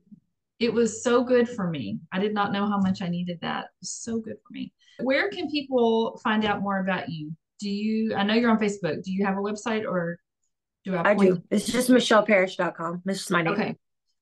It 0.61 0.71
was 0.71 1.03
so 1.03 1.23
good 1.23 1.49
for 1.49 1.67
me. 1.67 1.99
I 2.11 2.19
did 2.19 2.35
not 2.35 2.53
know 2.53 2.67
how 2.67 2.77
much 2.77 3.01
I 3.01 3.09
needed 3.09 3.39
that. 3.41 3.65
It 3.65 3.81
was 3.81 3.91
so 3.91 4.19
good 4.19 4.35
for 4.35 4.53
me. 4.53 4.71
Where 4.99 5.27
can 5.31 5.49
people 5.49 6.21
find 6.23 6.45
out 6.45 6.61
more 6.61 6.79
about 6.79 7.09
you? 7.09 7.35
Do 7.59 7.67
you, 7.67 8.13
I 8.13 8.23
know 8.23 8.35
you're 8.35 8.51
on 8.51 8.59
Facebook. 8.59 9.03
Do 9.03 9.11
you 9.11 9.25
have 9.25 9.37
a 9.37 9.41
website 9.41 9.85
or 9.89 10.19
do 10.85 10.95
I 10.95 11.11
I 11.11 11.15
do. 11.15 11.41
It's 11.49 11.65
just 11.65 11.89
michelleparish.com. 11.89 13.01
It's 13.07 13.19
just 13.19 13.31
my 13.31 13.41
name. 13.41 13.53
Okay. 13.53 13.75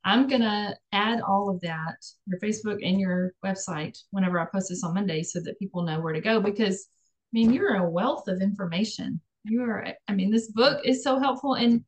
I'm 0.06 0.28
going 0.28 0.42
to 0.42 0.78
add 0.94 1.20
all 1.20 1.50
of 1.50 1.60
that, 1.62 1.98
your 2.26 2.40
Facebook 2.40 2.80
and 2.88 3.02
your 3.02 3.34
website, 3.46 3.98
whenever 4.12 4.40
I 4.40 4.46
post 4.46 4.70
this 4.70 4.84
on 4.86 4.94
Monday 4.94 5.24
so 5.24 5.42
that 5.42 5.60
people 5.60 5.84
know 5.84 6.00
where 6.00 6.14
to 6.14 6.22
go 6.22 6.40
because, 6.40 6.88
I 6.90 7.32
mean, 7.34 7.52
you're 7.52 7.76
a 7.76 7.90
wealth 7.90 8.30
of 8.30 8.42
information. 8.42 9.20
You 9.44 9.64
are, 9.64 9.88
I 10.08 10.14
mean, 10.14 10.32
this 10.32 10.50
book 10.52 10.86
is 10.86 11.04
so 11.04 11.20
helpful 11.20 11.56
and 11.56 11.84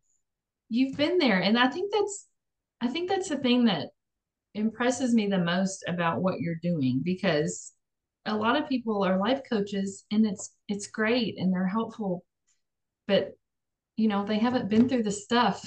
you've 0.68 0.98
been 0.98 1.20
there. 1.20 1.40
And 1.40 1.58
I 1.58 1.70
think 1.70 1.94
that's, 1.94 2.28
I 2.82 2.90
think 2.90 3.08
that's 3.08 3.30
the 3.30 3.38
thing 3.38 3.66
that 3.66 3.92
impresses 4.54 5.14
me 5.14 5.28
the 5.28 5.38
most 5.38 5.84
about 5.88 6.22
what 6.22 6.40
you're 6.40 6.60
doing 6.62 7.02
because 7.04 7.74
a 8.26 8.36
lot 8.36 8.56
of 8.56 8.70
people 8.70 9.04
are 9.04 9.18
life 9.18 9.42
coaches 9.50 10.06
and 10.12 10.26
it's 10.26 10.54
it's 10.68 10.88
great 10.88 11.38
and 11.38 11.54
they're 11.54 11.68
helpful 11.68 12.24
but 13.08 13.32
you 13.96 14.08
know 14.08 14.26
they 14.26 14.38
haven't 14.38 14.70
been 14.70 14.88
through 14.88 15.04
the 15.04 15.12
stuff. 15.12 15.62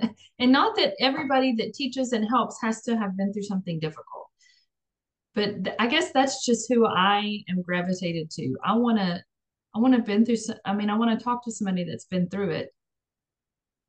And 0.38 0.52
not 0.52 0.74
that 0.76 0.94
everybody 1.00 1.54
that 1.56 1.74
teaches 1.74 2.12
and 2.12 2.26
helps 2.26 2.56
has 2.62 2.80
to 2.84 2.96
have 2.96 3.14
been 3.14 3.30
through 3.30 3.42
something 3.42 3.78
difficult 3.78 4.30
but 5.34 5.64
th- 5.64 5.76
i 5.78 5.86
guess 5.86 6.12
that's 6.12 6.44
just 6.44 6.66
who 6.72 6.86
i 6.86 7.42
am 7.48 7.62
gravitated 7.62 8.30
to. 8.30 8.56
I 8.64 8.74
want 8.74 8.98
to 8.98 9.22
i 9.74 9.78
want 9.78 9.92
to 9.92 9.98
have 9.98 10.06
been 10.06 10.24
through 10.24 10.36
some, 10.36 10.56
i 10.64 10.72
mean 10.72 10.90
i 10.90 10.96
want 10.96 11.18
to 11.18 11.22
talk 11.22 11.44
to 11.44 11.52
somebody 11.52 11.84
that's 11.84 12.06
been 12.06 12.28
through 12.28 12.50
it 12.50 12.70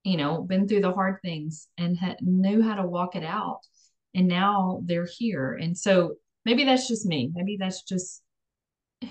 you 0.03 0.17
know 0.17 0.41
been 0.41 0.67
through 0.67 0.81
the 0.81 0.91
hard 0.91 1.17
things 1.23 1.67
and 1.77 1.97
ha- 1.97 2.15
knew 2.21 2.61
how 2.61 2.75
to 2.75 2.85
walk 2.85 3.15
it 3.15 3.23
out 3.23 3.61
and 4.13 4.27
now 4.27 4.81
they're 4.85 5.07
here. 5.17 5.53
And 5.53 5.77
so 5.77 6.15
maybe 6.45 6.63
that's 6.65 6.87
just 6.87 7.05
me. 7.05 7.31
Maybe 7.33 7.57
that's 7.59 7.83
just 7.83 8.23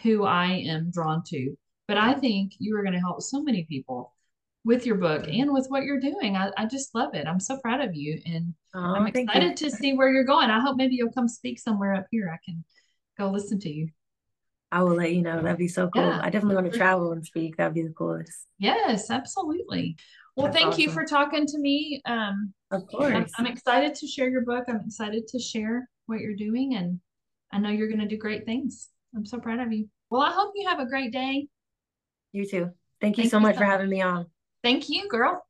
who 0.03 0.25
i 0.25 0.47
am 0.47 0.91
drawn 0.91 1.23
to. 1.27 1.57
But 1.89 1.97
i 1.97 2.15
think 2.15 2.53
you 2.59 2.77
are 2.77 2.83
going 2.83 2.95
to 2.95 3.01
help 3.01 3.23
so 3.23 3.43
many 3.43 3.65
people 3.65 4.15
with 4.65 4.87
your 4.87 4.97
book 4.97 5.27
and 5.27 5.53
with 5.53 5.67
what 5.69 5.85
you're 5.85 6.01
doing. 6.01 6.37
I, 6.37 6.51
I 6.57 6.67
just 6.67 6.95
love 6.95 7.15
it. 7.15 7.27
I'm 7.27 7.41
so 7.41 7.59
proud 7.59 7.81
of 7.81 7.95
you 7.95 8.21
and 8.27 8.55
Oh, 8.73 8.79
i'm 8.79 9.07
excited 9.09 9.57
to 9.57 9.71
see 9.71 9.95
where 9.95 10.09
you're 10.13 10.23
going. 10.23 10.49
I 10.51 10.61
hope 10.61 10.77
maybe 10.77 10.95
you'll 10.95 11.13
come 11.13 11.27
speak 11.29 11.59
somewhere 11.59 11.95
up 11.95 12.07
here. 12.11 12.31
I 12.33 12.39
can 12.45 12.65
go 13.19 13.31
listen 13.31 13.59
to 13.61 13.71
you. 13.71 13.89
I 14.71 14.85
will 14.85 14.95
let 14.95 15.13
you 15.13 15.23
know. 15.23 15.43
That'd 15.43 15.59
be 15.59 15.67
so 15.67 15.89
cool. 15.89 16.03
Yeah. 16.03 16.21
I 16.23 16.31
definitely 16.31 16.55
want 16.55 16.71
to 16.73 16.79
travel 16.79 17.11
and 17.11 17.27
speak. 17.27 17.57
That'd 17.57 17.75
be 17.75 17.83
the 17.83 17.93
coolest. 17.93 18.47
yes 18.59 19.11
absolutely. 19.11 19.97
Well 20.37 20.47
That's 20.47 20.59
thank 20.59 20.79
you 20.79 20.91
for 20.91 21.05
talking 21.05 21.47
to 21.47 21.59
me 21.59 22.01
um 22.07 22.55
Of 22.71 22.83
I'm, 22.83 22.87
course. 22.87 23.33
I'm 23.37 23.47
excited 23.47 23.95
to 23.97 24.07
share 24.07 24.29
your 24.29 24.43
book. 24.43 24.65
I'm 24.69 24.83
excited 24.87 25.27
to 25.29 25.39
share 25.39 25.89
what 26.07 26.21
you're 26.21 26.37
doing, 26.37 26.77
and 26.77 27.01
I 27.53 27.59
know 27.59 27.71
you're 27.71 27.89
going 27.89 28.01
to 28.01 28.09
do 28.09 28.17
great 28.17 28.45
things. 28.45 28.89
I'm 29.15 29.27
so 29.27 29.39
proud 29.39 29.61
of 29.61 29.73
you. 29.73 29.89
Well, 30.09 30.23
I 30.23 30.33
hope 30.33 30.53
you 30.55 30.69
have 30.69 30.81
a 30.81 30.87
great 30.87 31.13
day. 31.13 31.49
You 32.33 32.47
too. 32.47 32.71
Thank 33.01 33.17
you 33.17 33.25
Thank 33.25 33.31
so 33.31 33.39
you 33.39 33.43
much 33.43 33.55
so 33.55 33.61
for 33.61 33.65
much. 33.65 33.73
having 33.73 33.91
me 33.91 34.03
on. 34.03 34.27
Thank 34.63 34.89
you, 34.89 35.09
girl. 35.09 35.45